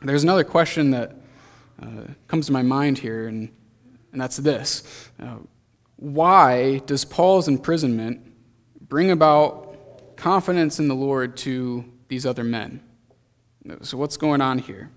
There's 0.00 0.22
another 0.22 0.44
question 0.44 0.92
that 0.92 1.14
uh, 1.80 2.04
comes 2.26 2.46
to 2.46 2.52
my 2.52 2.62
mind 2.62 2.96
here, 2.96 3.28
and, 3.28 3.50
and 4.12 4.20
that's 4.20 4.38
this 4.38 5.10
uh, 5.22 5.36
Why 6.00 6.78
does 6.78 7.04
Paul's 7.04 7.46
imprisonment 7.46 8.22
bring 8.80 9.10
about 9.10 10.16
confidence 10.16 10.78
in 10.78 10.88
the 10.88 10.94
Lord 10.94 11.36
to 11.38 11.84
these 12.08 12.24
other 12.24 12.42
men? 12.42 12.80
So, 13.82 13.98
what's 13.98 14.16
going 14.16 14.40
on 14.40 14.60
here? 14.60 14.90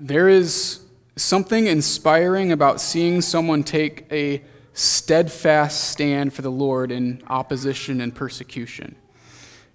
There 0.00 0.28
is 0.28 0.80
something 1.14 1.68
inspiring 1.68 2.50
about 2.50 2.80
seeing 2.80 3.20
someone 3.20 3.62
take 3.62 4.06
a 4.10 4.42
steadfast 4.72 5.90
stand 5.90 6.32
for 6.32 6.42
the 6.42 6.50
Lord 6.50 6.90
in 6.90 7.22
opposition 7.28 8.00
and 8.00 8.12
persecution. 8.12 8.96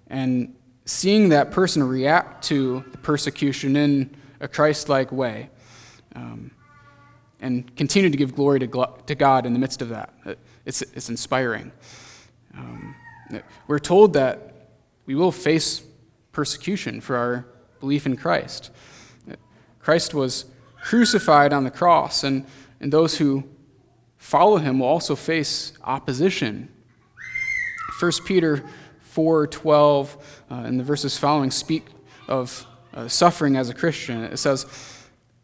And 0.08 0.56
seeing 0.84 1.30
that 1.30 1.50
person 1.50 1.82
react 1.82 2.44
to 2.44 2.84
the 2.92 2.98
persecution 2.98 3.76
in 3.76 4.14
a 4.40 4.48
Christ 4.48 4.90
like 4.90 5.10
way. 5.10 5.48
Um, 6.14 6.50
and 7.44 7.76
continue 7.76 8.08
to 8.08 8.16
give 8.16 8.34
glory 8.34 8.58
to, 8.58 8.88
to 9.06 9.14
God 9.14 9.44
in 9.44 9.52
the 9.52 9.58
midst 9.58 9.82
of 9.82 9.90
that. 9.90 10.14
It's, 10.64 10.80
it's 10.80 11.10
inspiring. 11.10 11.72
Um, 12.56 12.96
we're 13.66 13.78
told 13.78 14.14
that 14.14 14.70
we 15.04 15.14
will 15.14 15.30
face 15.30 15.82
persecution 16.32 17.02
for 17.02 17.16
our 17.16 17.46
belief 17.80 18.06
in 18.06 18.16
Christ. 18.16 18.70
Christ 19.78 20.14
was 20.14 20.46
crucified 20.82 21.52
on 21.52 21.64
the 21.64 21.70
cross, 21.70 22.24
and, 22.24 22.46
and 22.80 22.90
those 22.90 23.18
who 23.18 23.44
follow 24.16 24.56
him 24.56 24.78
will 24.78 24.86
also 24.86 25.14
face 25.14 25.74
opposition. 25.84 26.70
1 28.00 28.12
Peter 28.24 28.64
4:12 29.14 30.16
uh, 30.50 30.54
and 30.54 30.80
the 30.80 30.84
verses 30.84 31.18
following 31.18 31.50
speak 31.50 31.84
of 32.26 32.66
uh, 32.94 33.06
suffering 33.06 33.56
as 33.56 33.68
a 33.68 33.74
Christian. 33.74 34.24
It 34.24 34.38
says, 34.38 34.93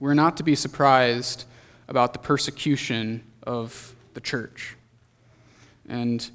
We're 0.00 0.14
not 0.14 0.38
to 0.38 0.42
be 0.42 0.54
surprised 0.54 1.44
about 1.86 2.14
the 2.14 2.18
persecution 2.18 3.22
of 3.42 3.94
the 4.14 4.20
church. 4.20 4.76
And 5.86 6.28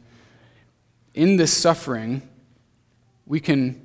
in 1.15 1.37
this 1.37 1.51
suffering, 1.51 2.21
we 3.25 3.39
can 3.39 3.81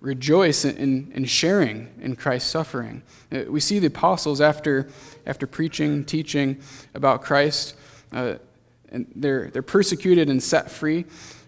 rejoice 0.00 0.64
in, 0.64 1.12
in 1.12 1.26
sharing 1.26 1.92
in 2.00 2.16
Christ's 2.16 2.50
suffering. 2.50 3.02
Uh, 3.30 3.42
we 3.48 3.60
see 3.60 3.78
the 3.78 3.88
apostles 3.88 4.40
after, 4.40 4.88
after 5.26 5.46
preaching, 5.46 6.04
teaching 6.06 6.58
about 6.94 7.20
Christ, 7.20 7.76
uh, 8.12 8.36
and 8.90 9.06
they're, 9.14 9.50
they're 9.50 9.60
persecuted 9.60 10.30
and 10.30 10.42
set 10.42 10.70
free. 10.70 11.04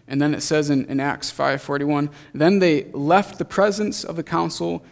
And 0.06 0.20
then 0.20 0.34
it 0.34 0.42
says 0.42 0.68
in, 0.68 0.84
in 0.86 1.00
Acts 1.00 1.32
5.41, 1.32 2.10
Then 2.34 2.58
they 2.58 2.84
left 2.92 3.38
the 3.38 3.46
presence 3.46 4.04
of 4.04 4.16
the 4.16 4.22
council, 4.22 4.84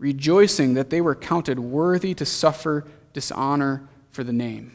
rejoicing 0.00 0.74
that 0.74 0.88
they 0.88 1.00
were 1.00 1.14
counted 1.14 1.60
worthy 1.60 2.14
to 2.14 2.24
suffer 2.24 2.86
dishonor 3.12 3.86
for 4.10 4.24
the 4.24 4.32
name. 4.32 4.72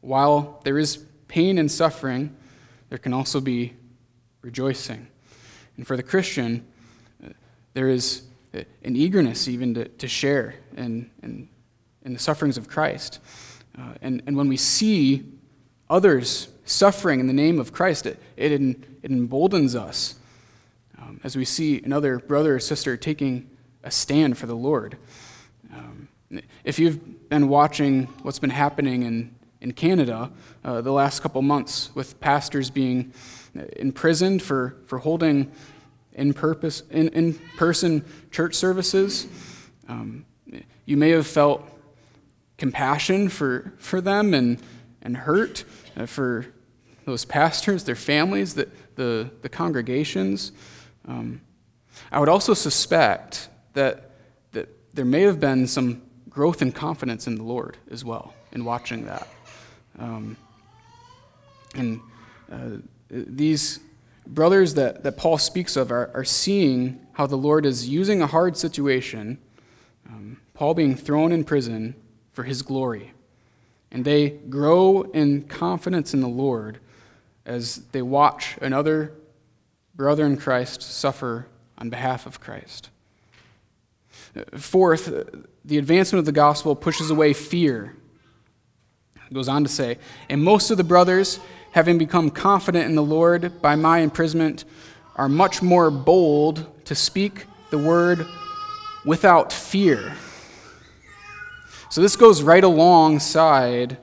While 0.00 0.60
there 0.64 0.76
is 0.76 0.98
pain 1.28 1.56
and 1.56 1.70
suffering, 1.70 2.36
there 2.90 2.98
can 2.98 3.14
also 3.14 3.40
be 3.40 3.74
rejoicing. 4.42 5.06
And 5.76 5.86
for 5.86 5.96
the 5.96 6.02
Christian, 6.02 6.66
there 7.74 7.88
is 7.88 8.22
an 8.52 8.96
eagerness 8.96 9.46
even 9.46 9.74
to, 9.74 9.84
to 9.86 10.08
share 10.08 10.56
in, 10.76 11.08
in, 11.22 11.48
in 12.04 12.12
the 12.12 12.18
sufferings 12.18 12.58
of 12.58 12.68
Christ. 12.68 13.20
Uh, 13.78 13.94
and, 14.02 14.22
and 14.26 14.36
when 14.36 14.48
we 14.48 14.56
see 14.56 15.24
others 15.88 16.48
suffering 16.64 17.20
in 17.20 17.28
the 17.28 17.32
name 17.32 17.60
of 17.60 17.72
Christ, 17.72 18.06
it, 18.06 18.20
it, 18.36 18.50
it 18.52 19.10
emboldens 19.10 19.76
us 19.76 20.16
um, 21.00 21.20
as 21.24 21.36
we 21.36 21.44
see 21.44 21.82
another 21.82 22.18
brother 22.18 22.56
or 22.56 22.60
sister 22.60 22.96
taking 22.96 23.48
a 23.82 23.90
stand 23.90 24.36
for 24.36 24.46
the 24.46 24.56
Lord. 24.56 24.96
Um, 25.72 26.08
if 26.64 26.78
you've 26.78 27.28
been 27.28 27.48
watching 27.48 28.04
what's 28.22 28.38
been 28.38 28.50
happening 28.50 29.02
in, 29.02 29.34
in 29.60 29.72
Canada 29.72 30.30
uh, 30.64 30.80
the 30.80 30.92
last 30.92 31.20
couple 31.20 31.40
months 31.42 31.90
with 31.94 32.18
pastors 32.20 32.70
being 32.70 33.12
imprisoned 33.76 34.42
for, 34.42 34.76
for 34.86 34.98
holding 34.98 35.50
in, 36.14 36.34
purpose, 36.34 36.82
in, 36.90 37.08
in 37.08 37.34
person 37.56 38.04
church 38.30 38.54
services. 38.54 39.28
Um, 39.88 40.24
you 40.84 40.96
may 40.96 41.10
have 41.10 41.26
felt 41.26 41.68
compassion 42.58 43.28
for, 43.28 43.72
for 43.78 44.00
them 44.00 44.34
and, 44.34 44.58
and 45.02 45.16
hurt 45.16 45.64
uh, 45.96 46.06
for 46.06 46.46
those 47.04 47.24
pastors, 47.24 47.84
their 47.84 47.94
families, 47.94 48.54
the, 48.54 48.68
the, 48.96 49.30
the 49.42 49.48
congregations. 49.48 50.52
Um, 51.06 51.40
I 52.10 52.20
would 52.20 52.28
also 52.28 52.54
suspect 52.54 53.48
that, 53.74 54.10
that 54.52 54.68
there 54.94 55.04
may 55.04 55.22
have 55.22 55.40
been 55.40 55.66
some 55.66 56.02
growth 56.28 56.62
in 56.62 56.72
confidence 56.72 57.26
in 57.26 57.36
the 57.36 57.42
Lord 57.42 57.76
as 57.90 58.04
well 58.04 58.34
in 58.52 58.64
watching 58.64 59.06
that. 59.06 59.28
Um, 59.98 60.36
and 61.74 62.00
uh, 62.50 62.78
these 63.08 63.80
brothers 64.26 64.74
that, 64.74 65.02
that 65.02 65.16
Paul 65.16 65.38
speaks 65.38 65.76
of 65.76 65.90
are, 65.90 66.10
are 66.14 66.24
seeing 66.24 67.00
how 67.12 67.26
the 67.26 67.36
Lord 67.36 67.64
is 67.64 67.88
using 67.88 68.20
a 68.20 68.26
hard 68.26 68.56
situation, 68.56 69.38
um, 70.08 70.38
Paul 70.54 70.74
being 70.74 70.96
thrown 70.96 71.32
in 71.32 71.44
prison, 71.44 71.94
for 72.32 72.44
his 72.44 72.60
glory. 72.60 73.12
And 73.90 74.04
they 74.04 74.28
grow 74.28 75.02
in 75.02 75.44
confidence 75.44 76.12
in 76.12 76.20
the 76.20 76.28
Lord 76.28 76.80
as 77.46 77.76
they 77.92 78.02
watch 78.02 78.58
another 78.60 79.12
brother 79.96 80.24
in 80.26 80.36
Christ 80.36 80.82
suffer 80.82 81.46
on 81.78 81.90
behalf 81.90 82.26
of 82.26 82.40
Christ. 82.40 82.90
Fourth, 84.54 85.06
the 85.64 85.78
advancement 85.78 86.20
of 86.20 86.26
the 86.26 86.32
gospel 86.32 86.76
pushes 86.76 87.10
away 87.10 87.32
fear. 87.32 87.96
It 89.30 89.34
goes 89.34 89.48
on 89.48 89.64
to 89.64 89.68
say, 89.70 89.98
and 90.28 90.42
most 90.42 90.70
of 90.70 90.76
the 90.76 90.84
brothers 90.84 91.40
having 91.76 91.98
become 91.98 92.30
confident 92.30 92.86
in 92.86 92.94
the 92.94 93.02
Lord 93.02 93.60
by 93.60 93.76
my 93.76 93.98
imprisonment, 93.98 94.64
are 95.14 95.28
much 95.28 95.60
more 95.60 95.90
bold 95.90 96.64
to 96.86 96.94
speak 96.94 97.44
the 97.68 97.76
word 97.76 98.26
without 99.04 99.52
fear. 99.52 100.14
So 101.90 102.00
this 102.00 102.16
goes 102.16 102.40
right 102.40 102.64
alongside 102.64 103.98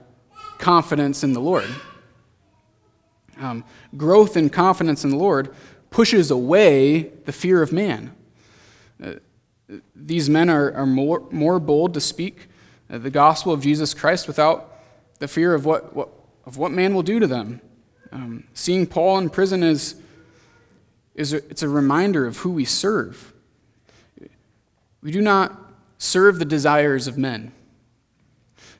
confidence 0.59 1.23
in 1.23 1.33
the 1.33 1.39
Lord. 1.39 1.65
Um, 3.39 3.65
growth 3.97 4.37
in 4.37 4.51
confidence 4.51 5.03
in 5.03 5.09
the 5.09 5.17
Lord 5.17 5.51
pushes 5.93 6.29
away 6.31 7.03
the 7.25 7.31
fear 7.31 7.61
of 7.61 7.71
man. 7.71 8.13
Uh, 9.01 9.13
These 9.95 10.29
men 10.29 10.49
are, 10.49 10.73
are 10.73 10.85
more, 10.85 11.23
more 11.31 11.59
bold 11.59 11.93
to 11.93 12.01
speak 12.01 12.49
the 12.89 13.09
gospel 13.09 13.53
of 13.53 13.61
Jesus 13.61 13.93
Christ 13.93 14.27
without 14.27 14.83
the 15.19 15.27
fear 15.27 15.55
of 15.55 15.65
what, 15.65 15.95
what, 15.95 16.09
of 16.45 16.57
what 16.57 16.71
man 16.71 16.93
will 16.93 17.03
do 17.03 17.19
to 17.19 17.27
them. 17.27 17.61
Um, 18.11 18.43
seeing 18.53 18.85
Paul 18.85 19.19
in 19.19 19.29
prison 19.29 19.63
is, 19.63 19.95
is 21.15 21.33
a, 21.33 21.37
it's 21.49 21.63
a 21.63 21.69
reminder 21.69 22.27
of 22.27 22.37
who 22.37 22.51
we 22.51 22.65
serve. 22.65 23.33
We 25.01 25.11
do 25.11 25.21
not 25.21 25.57
serve 25.97 26.39
the 26.39 26.45
desires 26.45 27.07
of 27.07 27.17
men. 27.17 27.51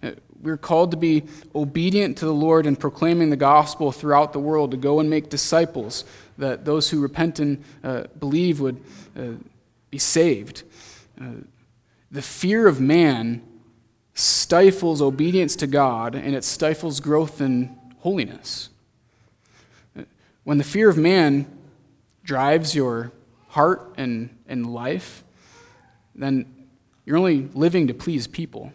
Uh, 0.02 0.12
we're 0.42 0.58
called 0.58 0.92
to 0.92 0.98
be 0.98 1.24
obedient 1.56 2.18
to 2.18 2.26
the 2.26 2.34
Lord 2.34 2.66
in 2.66 2.76
proclaiming 2.76 3.30
the 3.30 3.38
gospel 3.38 3.92
throughout 3.92 4.34
the 4.34 4.40
world, 4.40 4.72
to 4.72 4.78
go 4.78 5.00
and 5.00 5.10
make 5.10 5.30
disciples, 5.30 6.04
that 6.38 6.66
those 6.66 6.90
who 6.90 7.02
repent 7.02 7.40
and 7.40 7.64
uh, 7.84 8.04
believe 8.20 8.60
would 8.60 8.82
uh, 9.18 9.32
be 9.90 9.98
saved. 9.98 10.64
Uh, 11.20 11.26
the 12.12 12.22
fear 12.22 12.68
of 12.68 12.80
man 12.80 13.42
stifles 14.14 15.02
obedience 15.02 15.56
to 15.58 15.68
God 15.68 16.16
and 16.16 16.36
it 16.36 16.44
stifles 16.44 17.00
growth 17.00 17.42
in 17.42 17.76
holiness. 18.00 18.70
When 20.44 20.58
the 20.58 20.64
fear 20.64 20.90
of 20.90 20.98
man 20.98 21.46
drives 22.24 22.76
your 22.76 23.12
heart 23.50 23.94
and, 23.98 24.36
and 24.48 24.74
life, 24.74 25.24
then 26.16 26.68
you're 27.06 27.18
only 27.18 27.50
living 27.54 27.88
to 27.88 27.94
please 27.94 28.28
people. 28.28 28.74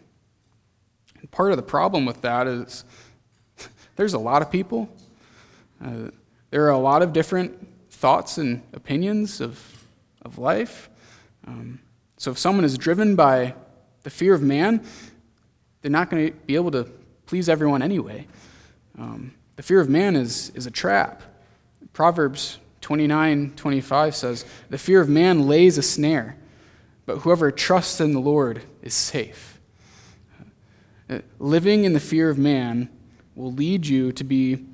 And 1.21 1.31
part 1.31 1.51
of 1.51 1.57
the 1.57 1.63
problem 1.63 2.07
with 2.07 2.23
that 2.23 2.47
is 2.47 2.85
there's 3.97 4.15
a 4.15 4.19
lot 4.19 4.43
of 4.43 4.51
people. 4.51 4.89
Uh, 5.85 6.11
there 6.51 6.65
are 6.65 6.71
a 6.71 6.79
lot 6.79 7.03
of 7.03 7.13
different 7.13 7.69
thoughts 7.91 8.39
and 8.39 8.63
opinions 8.73 9.41
of, 9.41 9.85
of 10.23 10.39
life. 10.39 10.89
Um, 11.47 11.81
so 12.17 12.31
if 12.31 12.39
someone 12.39 12.65
is 12.65 12.79
driven 12.79 13.17
by 13.17 13.55
the 14.03 14.11
fear 14.11 14.35
of 14.35 14.43
man, 14.43 14.85
they're 15.83 15.91
not 15.91 16.11
going 16.11 16.29
to 16.29 16.33
be 16.33 16.55
able 16.55 16.71
to 16.73 16.91
please 17.27 17.49
everyone 17.49 17.83
anyway. 17.83 18.27
Um, 18.99 19.35
the 19.57 19.63
fear 19.63 19.81
of 19.81 19.89
man 19.89 20.17
is, 20.17 20.51
is 20.51 20.67
a 20.67 20.71
trap. 20.71 21.23
Proverbs 21.93 22.59
29 22.81 23.53
25 23.57 24.15
says, 24.15 24.45
The 24.71 24.79
fear 24.79 25.01
of 25.01 25.09
man 25.09 25.47
lays 25.47 25.79
a 25.79 25.83
snare, 25.83 26.37
but 27.07 27.19
whoever 27.19 27.51
trusts 27.51 28.01
in 28.01 28.13
the 28.13 28.21
Lord 28.21 28.63
is 28.83 28.95
safe. 28.95 29.61
Uh, 31.11 31.19
living 31.39 31.85
in 31.85 31.93
the 31.93 32.01
fear 32.01 32.31
of 32.31 32.39
man 32.39 32.89
will 33.35 33.53
lead 33.53 33.87
you 33.87 34.13
to 34.13 34.25
be 34.25 34.65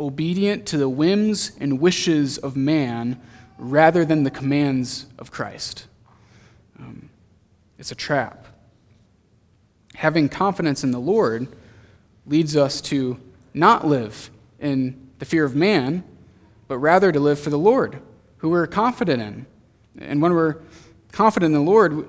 obedient 0.00 0.66
to 0.66 0.78
the 0.78 0.88
whims 0.88 1.52
and 1.60 1.80
wishes 1.80 2.38
of 2.38 2.56
man 2.56 3.20
rather 3.58 4.04
than 4.04 4.24
the 4.24 4.30
commands 4.30 5.06
of 5.18 5.30
Christ. 5.30 5.86
Um, 6.78 7.10
it's 7.78 7.92
a 7.92 7.94
trap 7.94 8.46
having 10.00 10.30
confidence 10.30 10.82
in 10.82 10.92
the 10.92 10.98
Lord 10.98 11.46
leads 12.26 12.56
us 12.56 12.80
to 12.80 13.20
not 13.52 13.86
live 13.86 14.30
in 14.58 15.10
the 15.18 15.26
fear 15.26 15.44
of 15.44 15.54
man, 15.54 16.02
but 16.68 16.78
rather 16.78 17.12
to 17.12 17.20
live 17.20 17.38
for 17.38 17.50
the 17.50 17.58
Lord, 17.58 18.00
who 18.38 18.48
we're 18.48 18.66
confident 18.66 19.20
in. 19.20 19.46
And 19.98 20.22
when 20.22 20.32
we're 20.32 20.56
confident 21.12 21.54
in 21.54 21.64
the 21.64 21.70
Lord, 21.70 22.08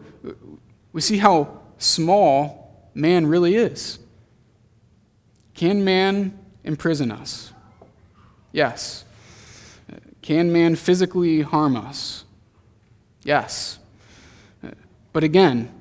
we 0.93 1.01
see 1.01 1.17
how 1.17 1.59
small 1.79 2.89
man 2.93 3.27
really 3.27 3.55
is. 3.55 3.99
Can 5.53 5.83
man 5.83 6.39
imprison 6.63 7.11
us? 7.11 7.51
Yes. 8.51 9.05
Can 10.21 10.51
man 10.51 10.75
physically 10.75 11.41
harm 11.41 11.75
us? 11.75 12.25
Yes. 13.23 13.79
But 15.13 15.23
again, 15.23 15.71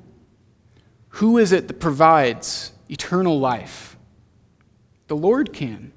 who 1.14 1.38
is 1.38 1.52
it 1.52 1.68
that 1.68 1.80
provides 1.80 2.72
eternal 2.88 3.38
life? 3.38 3.96
The 5.09 5.16
Lord 5.16 5.52
can. 5.52 5.92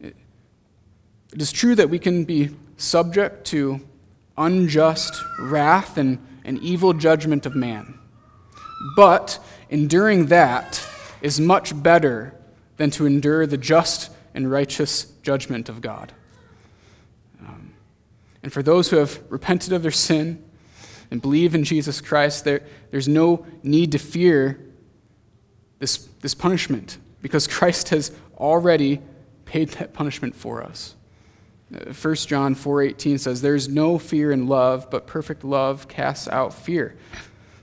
It 0.00 0.14
is 1.32 1.52
true 1.52 1.74
that 1.74 1.90
we 1.90 1.98
can 1.98 2.24
be 2.24 2.50
subject 2.76 3.46
to 3.46 3.80
unjust 4.36 5.22
wrath 5.38 5.96
and, 5.96 6.18
and 6.44 6.58
evil 6.58 6.92
judgment 6.92 7.46
of 7.46 7.54
man. 7.54 7.98
But 8.96 9.38
enduring 9.70 10.26
that 10.26 10.86
is 11.22 11.40
much 11.40 11.82
better 11.82 12.34
than 12.76 12.90
to 12.90 13.06
endure 13.06 13.46
the 13.46 13.56
just 13.56 14.10
and 14.36 14.48
righteous 14.50 15.06
judgment 15.22 15.68
of 15.68 15.80
God. 15.80 16.12
Um, 17.40 17.72
and 18.42 18.52
for 18.52 18.62
those 18.62 18.90
who 18.90 18.96
have 18.96 19.20
repented 19.30 19.72
of 19.72 19.82
their 19.82 19.90
sin 19.90 20.44
and 21.10 21.22
believe 21.22 21.54
in 21.54 21.64
Jesus 21.64 22.00
Christ, 22.02 22.44
there, 22.44 22.60
there's 22.90 23.08
no 23.08 23.46
need 23.62 23.92
to 23.92 23.98
fear 23.98 24.60
this, 25.78 25.96
this 26.20 26.34
punishment 26.34 26.98
because 27.22 27.46
Christ 27.48 27.88
has 27.88 28.12
already 28.36 29.00
paid 29.46 29.70
that 29.70 29.94
punishment 29.94 30.36
for 30.36 30.62
us. 30.62 30.94
1 31.70 31.82
uh, 31.88 32.14
John 32.14 32.54
4:18 32.54 33.18
says 33.18 33.42
there's 33.42 33.68
no 33.68 33.98
fear 33.98 34.30
in 34.30 34.46
love 34.46 34.88
but 34.88 35.06
perfect 35.06 35.42
love 35.42 35.88
casts 35.88 36.28
out 36.28 36.54
fear. 36.54 36.96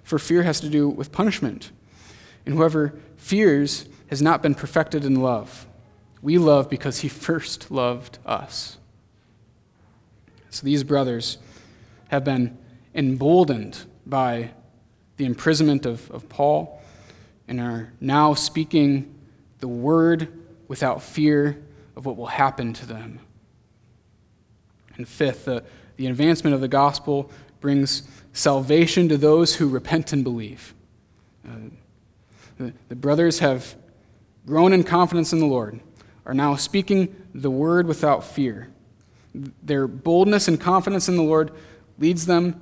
For 0.04 0.20
fear 0.20 0.44
has 0.44 0.60
to 0.60 0.70
do 0.70 0.90
with 0.90 1.12
punishment. 1.12 1.72
And 2.46 2.56
whoever 2.56 3.00
fears 3.16 3.86
has 4.08 4.22
not 4.22 4.42
been 4.42 4.56
perfected 4.56 5.06
in 5.06 5.22
love. 5.22 5.66
We 6.24 6.40
love 6.40 6.70
because 6.70 7.02
he 7.02 7.10
first 7.28 7.70
loved 7.70 8.18
us. 8.26 8.78
So 10.50 10.66
these 10.66 10.84
brothers 10.84 11.38
have 12.08 12.24
been 12.24 12.58
emboldened 12.96 13.86
by 14.06 14.52
the 15.18 15.26
imprisonment 15.26 15.86
of, 15.86 16.10
of 16.12 16.30
Paul 16.30 16.82
and 17.48 17.60
are 17.60 17.92
now 18.00 18.34
speaking 18.34 19.14
the 19.60 19.68
word 19.68 20.28
without 20.68 21.02
fear 21.02 21.62
of 21.96 22.06
what 22.06 22.18
will 22.18 22.28
happen 22.28 22.74
to 22.74 22.86
them. 22.86 23.20
And 24.96 25.08
fifth, 25.08 25.46
the, 25.46 25.64
the 25.98 26.08
advancement 26.08 26.54
of 26.54 26.62
the 26.62 26.68
gospel 26.68 27.32
brings 27.60 28.04
salvation 28.34 29.10
to 29.10 29.18
those 29.18 29.56
who 29.56 29.68
repent 29.68 30.14
and 30.14 30.24
believe. 30.24 30.74
Uh, 31.48 31.70
the, 32.58 32.74
the 32.90 32.96
brothers 32.96 33.40
have 33.40 33.76
grown 34.46 34.74
in 34.74 34.84
confidence 34.84 35.34
in 35.34 35.40
the 35.40 35.46
Lord, 35.46 35.80
are 36.26 36.34
now 36.34 36.56
speaking 36.56 37.16
the 37.34 37.52
word 37.52 37.88
without 37.88 38.24
fear. 38.24 38.70
Their 39.64 39.88
boldness 39.88 40.48
and 40.48 40.60
confidence 40.60 41.10
in 41.10 41.18
the 41.18 41.24
Lord 41.24 41.52
leads 42.00 42.26
them 42.26 42.62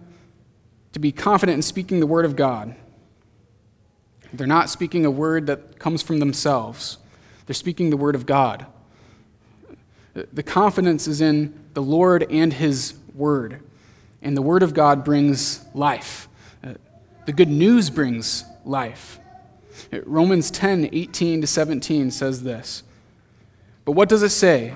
to 0.94 1.00
be 1.00 1.12
confident 1.12 1.56
in 1.58 1.62
speaking 1.62 2.00
the 2.00 2.08
word 2.08 2.26
of 2.26 2.36
God. 2.36 2.76
They're 4.34 4.48
not 4.48 4.70
speaking 4.70 5.06
a 5.06 5.12
word 5.12 5.48
that 5.48 5.80
comes 5.80 6.02
from 6.02 6.20
themselves, 6.20 6.98
they're 7.46 7.54
speaking 7.54 7.90
the 7.90 7.98
word 7.98 8.16
of 8.16 8.26
God. 8.26 8.66
The 10.14 10.44
confidence 10.44 11.08
is 11.08 11.22
in 11.22 11.58
the 11.74 11.82
Lord 11.82 12.24
and 12.30 12.52
his 12.52 12.96
word. 13.16 13.62
And 14.22 14.36
the 14.36 14.42
word 14.42 14.62
of 14.62 14.74
God 14.74 15.06
brings 15.06 15.64
life. 15.74 16.28
Uh, 16.62 16.74
the 17.26 17.32
good 17.32 17.48
news 17.48 17.90
brings 17.90 18.44
life. 18.66 19.20
Romans 20.06 20.52
10 20.52 20.90
18 20.92 21.42
to 21.42 21.48
17 21.48 22.12
says 22.12 22.44
this. 22.44 22.84
But 23.86 23.94
what 23.94 24.10
does 24.10 24.24
it 24.24 24.30
say? 24.30 24.76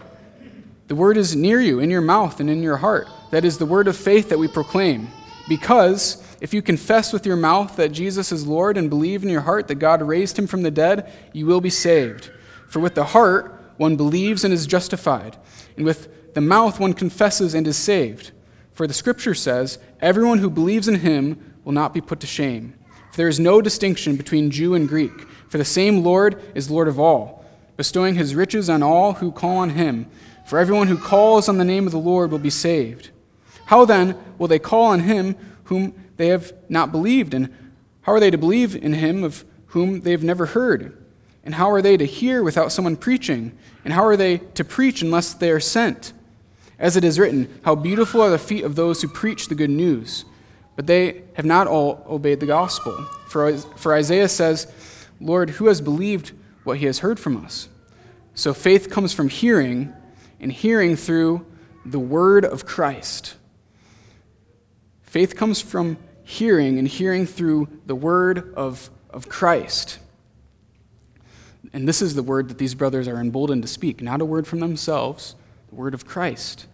The 0.87 0.95
word 0.95 1.17
is 1.17 1.35
near 1.35 1.59
you, 1.59 1.79
in 1.79 1.89
your 1.89 2.01
mouth 2.01 2.39
and 2.39 2.49
in 2.49 2.61
your 2.61 2.77
heart. 2.77 3.07
That 3.31 3.45
is 3.45 3.57
the 3.57 3.65
word 3.65 3.87
of 3.87 3.97
faith 3.97 4.29
that 4.29 4.39
we 4.39 4.47
proclaim. 4.47 5.07
Because 5.47 6.23
if 6.41 6.53
you 6.53 6.61
confess 6.61 7.13
with 7.13 7.25
your 7.25 7.35
mouth 7.35 7.75
that 7.75 7.91
Jesus 7.91 8.31
is 8.31 8.47
Lord 8.47 8.77
and 8.77 8.89
believe 8.89 9.23
in 9.23 9.29
your 9.29 9.41
heart 9.41 9.67
that 9.67 9.75
God 9.75 10.01
raised 10.01 10.37
him 10.37 10.47
from 10.47 10.63
the 10.63 10.71
dead, 10.71 11.11
you 11.33 11.45
will 11.45 11.61
be 11.61 11.69
saved. 11.69 12.31
For 12.67 12.79
with 12.79 12.95
the 12.95 13.05
heart 13.05 13.51
one 13.77 13.95
believes 13.95 14.43
and 14.43 14.53
is 14.53 14.65
justified, 14.65 15.37
and 15.75 15.85
with 15.85 16.33
the 16.33 16.41
mouth 16.41 16.79
one 16.79 16.93
confesses 16.93 17.53
and 17.53 17.67
is 17.67 17.77
saved. 17.77 18.31
For 18.73 18.87
the 18.87 18.93
scripture 18.93 19.33
says, 19.33 19.79
Everyone 20.01 20.39
who 20.39 20.49
believes 20.49 20.87
in 20.87 20.95
him 20.95 21.55
will 21.63 21.71
not 21.71 21.93
be 21.93 22.01
put 22.01 22.19
to 22.21 22.27
shame. 22.27 22.73
For 23.11 23.17
there 23.17 23.27
is 23.27 23.39
no 23.39 23.61
distinction 23.61 24.17
between 24.17 24.51
Jew 24.51 24.73
and 24.75 24.87
Greek, 24.87 25.27
for 25.49 25.57
the 25.57 25.65
same 25.65 26.03
Lord 26.03 26.41
is 26.53 26.69
Lord 26.69 26.87
of 26.87 26.99
all, 26.99 27.44
bestowing 27.77 28.15
his 28.15 28.35
riches 28.35 28.69
on 28.69 28.83
all 28.83 29.13
who 29.13 29.31
call 29.31 29.57
on 29.57 29.71
him. 29.71 30.07
For 30.45 30.59
everyone 30.59 30.87
who 30.87 30.97
calls 30.97 31.49
on 31.49 31.57
the 31.57 31.65
name 31.65 31.85
of 31.85 31.91
the 31.91 31.99
Lord 31.99 32.31
will 32.31 32.39
be 32.39 32.49
saved. 32.49 33.09
How 33.65 33.85
then 33.85 34.15
will 34.37 34.47
they 34.47 34.59
call 34.59 34.85
on 34.85 35.01
him 35.01 35.35
whom 35.65 35.93
they 36.17 36.27
have 36.27 36.53
not 36.69 36.91
believed? 36.91 37.33
And 37.33 37.53
how 38.01 38.13
are 38.13 38.19
they 38.19 38.31
to 38.31 38.37
believe 38.37 38.75
in 38.75 38.93
him 38.93 39.23
of 39.23 39.43
whom 39.67 40.01
they 40.01 40.11
have 40.11 40.23
never 40.23 40.45
heard? 40.45 40.95
And 41.43 41.55
how 41.55 41.69
are 41.71 41.81
they 41.81 41.97
to 41.97 42.05
hear 42.05 42.43
without 42.43 42.71
someone 42.71 42.95
preaching? 42.95 43.57
And 43.83 43.93
how 43.93 44.05
are 44.05 44.17
they 44.17 44.37
to 44.37 44.63
preach 44.63 45.01
unless 45.01 45.33
they 45.33 45.51
are 45.51 45.59
sent? 45.59 46.13
As 46.77 46.97
it 46.97 47.03
is 47.03 47.19
written, 47.19 47.59
How 47.63 47.75
beautiful 47.75 48.21
are 48.21 48.29
the 48.29 48.37
feet 48.37 48.63
of 48.63 48.75
those 48.75 49.01
who 49.01 49.07
preach 49.07 49.47
the 49.47 49.55
good 49.55 49.69
news! 49.69 50.25
But 50.75 50.87
they 50.87 51.23
have 51.33 51.45
not 51.45 51.67
all 51.67 52.05
obeyed 52.09 52.39
the 52.39 52.45
gospel. 52.45 52.93
For, 53.27 53.55
for 53.57 53.93
Isaiah 53.93 54.27
says, 54.27 54.71
Lord, 55.21 55.51
who 55.51 55.67
has 55.67 55.79
believed 55.79 56.33
what 56.65 56.79
he 56.79 56.85
has 56.85 56.99
heard 56.99 57.19
from 57.19 57.37
us? 57.37 57.69
So 58.33 58.53
faith 58.53 58.89
comes 58.89 59.13
from 59.13 59.29
hearing, 59.29 59.93
and 60.41 60.51
hearing 60.51 60.97
through 60.97 61.45
the 61.85 61.99
word 61.99 62.43
of 62.43 62.65
Christ. 62.65 63.35
Faith 65.03 65.37
comes 65.37 65.61
from 65.61 65.97
hearing, 66.23 66.77
and 66.77 66.87
hearing 66.87 67.25
through 67.25 67.69
the 67.85 67.95
word 67.95 68.53
of, 68.55 68.89
of 69.09 69.29
Christ. 69.29 69.99
And 71.71 71.87
this 71.87 72.01
is 72.01 72.15
the 72.15 72.23
word 72.23 72.49
that 72.49 72.57
these 72.57 72.75
brothers 72.75 73.07
are 73.07 73.17
emboldened 73.17 73.61
to 73.61 73.67
speak, 73.67 74.01
not 74.01 74.21
a 74.21 74.25
word 74.25 74.47
from 74.47 74.59
themselves, 74.59 75.35
the 75.69 75.75
word 75.75 75.93
of 75.93 76.05
Christ. 76.05 76.67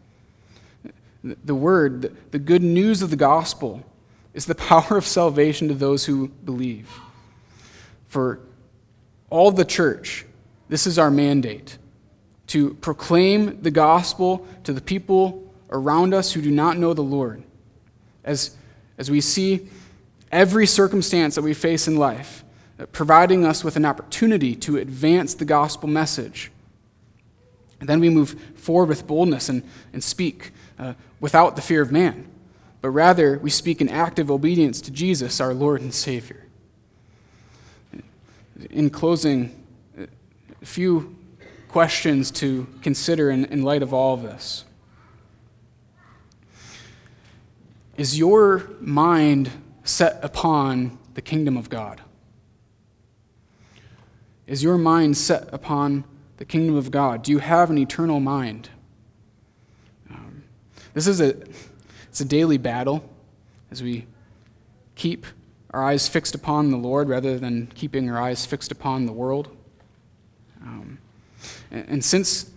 The 1.24 1.56
word, 1.56 2.16
the 2.32 2.40
good 2.40 2.64
news 2.64 3.04
of 3.04 3.12
the 3.12 3.16
gospel, 3.16 3.84
is 4.34 4.46
the 4.46 4.56
power 4.72 4.98
of 4.98 5.06
salvation 5.06 5.68
to 5.68 5.74
those 5.74 6.06
who 6.06 6.30
believe. 6.30 6.90
For 8.08 8.40
all 9.32 9.50
the 9.50 9.66
church, 9.66 10.26
this 10.70 10.86
is 10.86 11.00
our 11.00 11.10
mandate 11.10 11.80
to 12.48 12.74
proclaim 12.76 13.62
the 13.62 13.72
gospel 13.72 14.46
to 14.66 14.74
the 14.74 14.82
people 14.82 15.52
around 15.70 16.14
us 16.14 16.34
who 16.34 16.42
do 16.42 16.52
not 16.52 16.78
know 16.78 16.94
the 16.94 17.02
Lord. 17.02 17.42
As, 18.26 18.58
as 18.98 19.10
we 19.10 19.22
see 19.22 19.70
every 20.34 20.68
circumstance 20.68 21.36
that 21.36 21.44
we 21.44 21.54
face 21.54 21.88
in 21.88 21.96
life, 21.96 22.44
uh, 22.78 22.88
providing 22.88 23.46
us 23.46 23.64
with 23.64 23.78
an 23.78 23.86
opportunity 23.86 24.54
to 24.56 24.78
advance 24.78 25.34
the 25.34 25.46
gospel 25.46 25.88
message. 25.88 26.52
And 27.80 27.88
then 27.88 28.02
we 28.02 28.10
move 28.10 28.36
forward 28.56 28.90
with 28.90 29.08
boldness 29.08 29.48
and, 29.48 29.64
and 29.94 30.04
speak 30.04 30.52
uh, 30.78 30.94
without 31.22 31.56
the 31.56 31.62
fear 31.62 31.82
of 31.82 31.90
man, 31.90 32.28
but 32.82 32.90
rather 32.90 33.40
we 33.40 33.50
speak 33.50 33.80
in 33.80 33.88
active 33.88 34.30
obedience 34.30 34.82
to 34.82 34.92
Jesus, 34.92 35.40
our 35.40 35.54
Lord 35.54 35.82
and 35.82 35.94
Savior. 35.94 36.48
In 38.70 38.90
closing, 38.90 39.66
a 39.98 40.66
few 40.66 41.16
questions 41.68 42.32
to 42.32 42.68
consider 42.82 43.32
in, 43.32 43.46
in 43.46 43.64
light 43.64 43.82
of 43.82 43.94
all 43.94 44.14
of 44.14 44.22
this. 44.22 44.66
Is 47.98 48.18
your 48.18 48.70
mind 48.80 49.52
set 49.84 50.20
upon 50.24 50.98
the 51.14 51.22
kingdom 51.22 51.58
of 51.58 51.70
God? 51.70 52.02
Is 54.48 54.64
your 54.64 54.78
mind 54.78 55.18
set 55.18 55.48
upon 55.54 56.04
the 56.38 56.46
kingdom 56.46 56.76
of 56.76 56.92
God? 56.92 57.24
Do 57.24 57.32
you 57.32 57.40
have 57.40 57.70
an 57.70 57.78
eternal 57.78 58.20
mind? 58.20 58.70
Um, 60.10 60.44
this 60.94 61.08
is 61.08 61.22
a, 61.22 61.36
it's 62.10 62.20
a 62.22 62.26
daily 62.26 62.58
battle 62.58 63.10
as 63.72 63.82
we 63.82 64.08
keep 64.96 65.26
our 65.72 65.84
eyes 65.84 66.08
fixed 66.08 66.36
upon 66.36 66.70
the 66.70 66.78
Lord 66.78 67.10
rather 67.10 67.40
than 67.40 67.68
keeping 67.68 68.10
our 68.10 68.22
eyes 68.22 68.46
fixed 68.46 68.72
upon 68.72 69.06
the 69.06 69.14
world. 69.14 69.56
Um, 70.62 71.00
and, 71.72 71.86
and, 71.88 72.06
since 72.06 72.52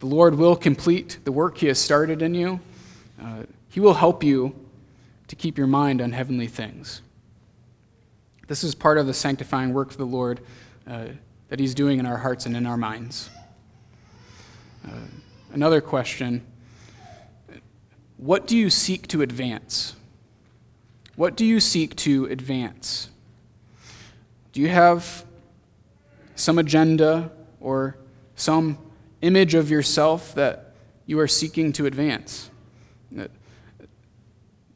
the 0.00 0.06
Lord 0.06 0.34
will 0.34 0.56
complete 0.56 1.18
the 1.24 1.32
work 1.32 1.58
He 1.58 1.68
has 1.68 1.78
started 1.78 2.20
in 2.20 2.34
you, 2.34 2.60
uh, 3.22 3.44
He 3.70 3.80
will 3.80 3.94
help 3.94 4.22
you 4.22 4.54
to 5.28 5.36
keep 5.36 5.56
your 5.56 5.66
mind 5.66 6.02
on 6.02 6.12
heavenly 6.12 6.48
things. 6.48 7.02
This 8.48 8.62
is 8.62 8.74
part 8.74 8.98
of 8.98 9.06
the 9.06 9.14
sanctifying 9.14 9.72
work 9.72 9.90
of 9.90 9.96
the 9.96 10.04
Lord 10.04 10.40
uh, 10.86 11.06
that 11.48 11.58
He's 11.58 11.74
doing 11.74 11.98
in 11.98 12.06
our 12.06 12.18
hearts 12.18 12.46
and 12.46 12.56
in 12.56 12.66
our 12.66 12.76
minds. 12.76 13.30
Uh, 14.86 14.90
another 15.52 15.80
question 15.80 16.42
What 18.16 18.46
do 18.46 18.56
you 18.56 18.70
seek 18.70 19.06
to 19.08 19.22
advance? 19.22 19.95
What 21.16 21.36
do 21.36 21.44
you 21.44 21.60
seek 21.60 21.96
to 21.96 22.26
advance? 22.26 23.08
Do 24.52 24.60
you 24.60 24.68
have 24.68 25.24
some 26.34 26.58
agenda 26.58 27.32
or 27.60 27.96
some 28.36 28.78
image 29.22 29.54
of 29.54 29.70
yourself 29.70 30.34
that 30.34 30.74
you 31.06 31.18
are 31.20 31.28
seeking 31.28 31.72
to 31.72 31.86
advance. 31.86 32.50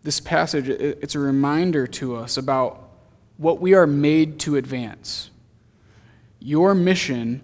This 0.02 0.20
passage, 0.20 0.68
it's 0.68 1.14
a 1.14 1.18
reminder 1.18 1.86
to 1.88 2.16
us 2.16 2.36
about 2.36 2.88
what 3.36 3.60
we 3.60 3.74
are 3.74 3.86
made 3.86 4.38
to 4.40 4.56
advance. 4.56 5.30
Your 6.38 6.74
mission 6.74 7.42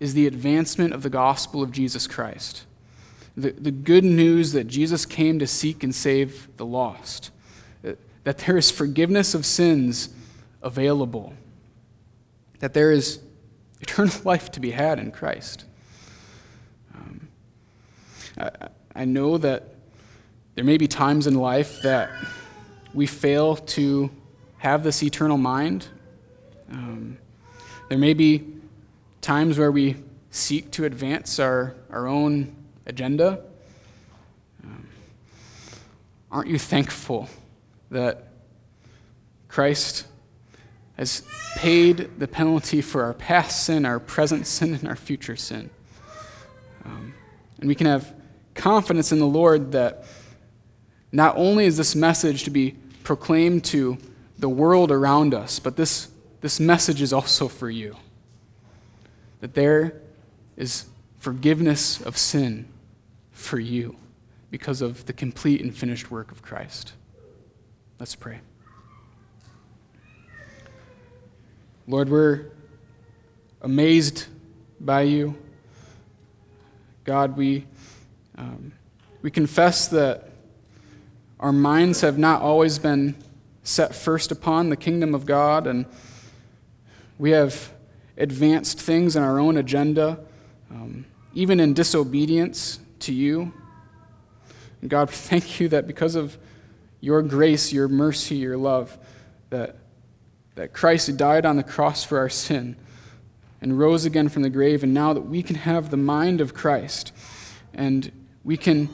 is 0.00 0.12
the 0.12 0.26
advancement 0.26 0.92
of 0.92 1.02
the 1.02 1.08
gospel 1.08 1.62
of 1.62 1.72
Jesus 1.72 2.06
Christ, 2.06 2.66
the, 3.36 3.52
the 3.52 3.70
good 3.70 4.04
news 4.04 4.52
that 4.52 4.64
Jesus 4.64 5.06
came 5.06 5.38
to 5.38 5.46
seek 5.46 5.82
and 5.82 5.94
save 5.94 6.48
the 6.56 6.66
lost, 6.66 7.30
that 8.24 8.38
there 8.38 8.56
is 8.56 8.70
forgiveness 8.70 9.34
of 9.34 9.46
sins 9.46 10.08
available, 10.62 11.34
that 12.58 12.72
there 12.72 12.90
is 12.90 13.20
eternal 13.80 14.14
life 14.24 14.50
to 14.52 14.60
be 14.60 14.70
had 14.70 14.98
in 14.98 15.12
Christ. 15.12 15.64
Um, 16.94 17.28
I, 18.38 18.50
I 18.96 19.04
know 19.04 19.38
that 19.38 19.74
there 20.54 20.64
may 20.64 20.78
be 20.78 20.88
times 20.88 21.26
in 21.26 21.34
life 21.34 21.82
that 21.82 22.10
we 22.94 23.06
fail 23.06 23.56
to 23.56 24.10
have 24.58 24.82
this 24.84 25.02
eternal 25.02 25.36
mind. 25.36 25.88
Um, 26.70 27.18
there 27.88 27.98
may 27.98 28.14
be 28.14 28.46
times 29.20 29.58
where 29.58 29.70
we 29.70 29.96
seek 30.30 30.70
to 30.72 30.84
advance 30.84 31.38
our, 31.38 31.74
our 31.90 32.06
own 32.06 32.54
agenda. 32.86 33.40
Um, 34.62 34.88
aren't 36.30 36.48
you 36.48 36.58
thankful 36.58 37.28
that 37.94 38.28
Christ 39.48 40.06
has 40.96 41.22
paid 41.56 42.18
the 42.18 42.26
penalty 42.26 42.80
for 42.80 43.04
our 43.04 43.14
past 43.14 43.64
sin, 43.64 43.86
our 43.86 44.00
present 44.00 44.46
sin, 44.46 44.74
and 44.74 44.88
our 44.88 44.96
future 44.96 45.36
sin. 45.36 45.70
Um, 46.84 47.14
and 47.58 47.68
we 47.68 47.74
can 47.74 47.86
have 47.86 48.12
confidence 48.54 49.12
in 49.12 49.20
the 49.20 49.26
Lord 49.26 49.72
that 49.72 50.06
not 51.12 51.36
only 51.36 51.66
is 51.66 51.76
this 51.76 51.94
message 51.94 52.42
to 52.44 52.50
be 52.50 52.72
proclaimed 53.04 53.64
to 53.66 53.96
the 54.38 54.48
world 54.48 54.90
around 54.90 55.34
us, 55.34 55.60
but 55.60 55.76
this, 55.76 56.10
this 56.40 56.58
message 56.58 57.00
is 57.00 57.12
also 57.12 57.46
for 57.46 57.70
you. 57.70 57.96
That 59.40 59.54
there 59.54 60.00
is 60.56 60.86
forgiveness 61.20 62.00
of 62.00 62.18
sin 62.18 62.66
for 63.30 63.60
you 63.60 63.96
because 64.50 64.82
of 64.82 65.06
the 65.06 65.12
complete 65.12 65.60
and 65.60 65.72
finished 65.72 66.10
work 66.10 66.32
of 66.32 66.42
Christ. 66.42 66.94
Let's 68.00 68.16
pray. 68.16 68.40
Lord, 71.86 72.08
we're 72.08 72.46
amazed 73.62 74.26
by 74.80 75.02
you. 75.02 75.38
God, 77.04 77.36
we, 77.36 77.66
um, 78.36 78.72
we 79.22 79.30
confess 79.30 79.86
that 79.88 80.28
our 81.38 81.52
minds 81.52 82.00
have 82.00 82.18
not 82.18 82.42
always 82.42 82.80
been 82.80 83.14
set 83.62 83.94
first 83.94 84.32
upon 84.32 84.70
the 84.70 84.76
kingdom 84.76 85.14
of 85.14 85.24
God, 85.24 85.68
and 85.68 85.86
we 87.16 87.30
have 87.30 87.72
advanced 88.16 88.80
things 88.80 89.14
in 89.14 89.22
our 89.22 89.38
own 89.38 89.56
agenda, 89.56 90.18
um, 90.68 91.04
even 91.32 91.60
in 91.60 91.74
disobedience 91.74 92.80
to 92.98 93.12
you. 93.14 93.52
And 94.80 94.90
God, 94.90 95.10
thank 95.10 95.60
you 95.60 95.68
that 95.68 95.86
because 95.86 96.16
of 96.16 96.36
your 97.04 97.22
grace, 97.22 97.72
your 97.72 97.88
mercy, 97.88 98.36
your 98.36 98.56
love, 98.56 98.96
that 99.50 99.76
that 100.54 100.72
Christ 100.72 101.16
died 101.16 101.44
on 101.44 101.56
the 101.56 101.62
cross 101.62 102.04
for 102.04 102.18
our 102.18 102.28
sin 102.28 102.76
and 103.60 103.78
rose 103.78 104.04
again 104.04 104.28
from 104.28 104.42
the 104.42 104.50
grave, 104.50 104.82
and 104.82 104.94
now 104.94 105.12
that 105.12 105.22
we 105.22 105.42
can 105.42 105.56
have 105.56 105.90
the 105.90 105.96
mind 105.96 106.40
of 106.40 106.54
Christ 106.54 107.12
and 107.72 108.10
we 108.44 108.56
can 108.56 108.88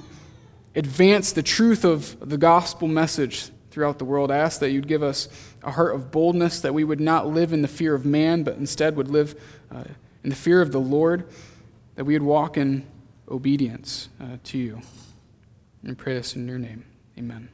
advance 0.75 1.33
the 1.33 1.43
truth 1.43 1.85
of 1.85 2.29
the 2.29 2.39
gospel 2.39 2.89
message 2.89 3.51
throughout 3.71 3.99
the 3.99 4.05
world, 4.05 4.31
I 4.31 4.39
ask 4.39 4.61
that 4.61 4.71
you'd 4.71 4.89
give 4.89 5.03
us 5.03 5.29
a 5.63 5.73
heart 5.73 5.95
of 5.95 6.11
boldness, 6.11 6.61
that 6.61 6.73
we 6.73 6.85
would 6.85 7.01
not 7.01 7.27
live 7.27 7.53
in 7.53 7.63
the 7.63 7.69
fear 7.69 7.95
of 7.95 8.05
man, 8.05 8.43
but 8.43 8.57
instead 8.57 8.97
would 8.97 9.09
live 9.09 9.41
uh, 9.71 9.85
in 10.25 10.31
the 10.31 10.37
fear 10.37 10.61
of 10.63 10.73
the 10.73 10.81
Lord, 10.81 11.25
that 11.97 12.05
we 12.05 12.15
would 12.15 12.23
walk 12.23 12.57
in 12.57 12.87
obedience 13.29 14.09
uh, 14.21 14.39
to 14.45 14.59
you. 14.59 14.81
And 15.85 15.97
pray 15.97 16.15
this 16.15 16.37
in 16.37 16.49
your 16.49 16.59
name. 16.59 16.85
Amen. 17.19 17.49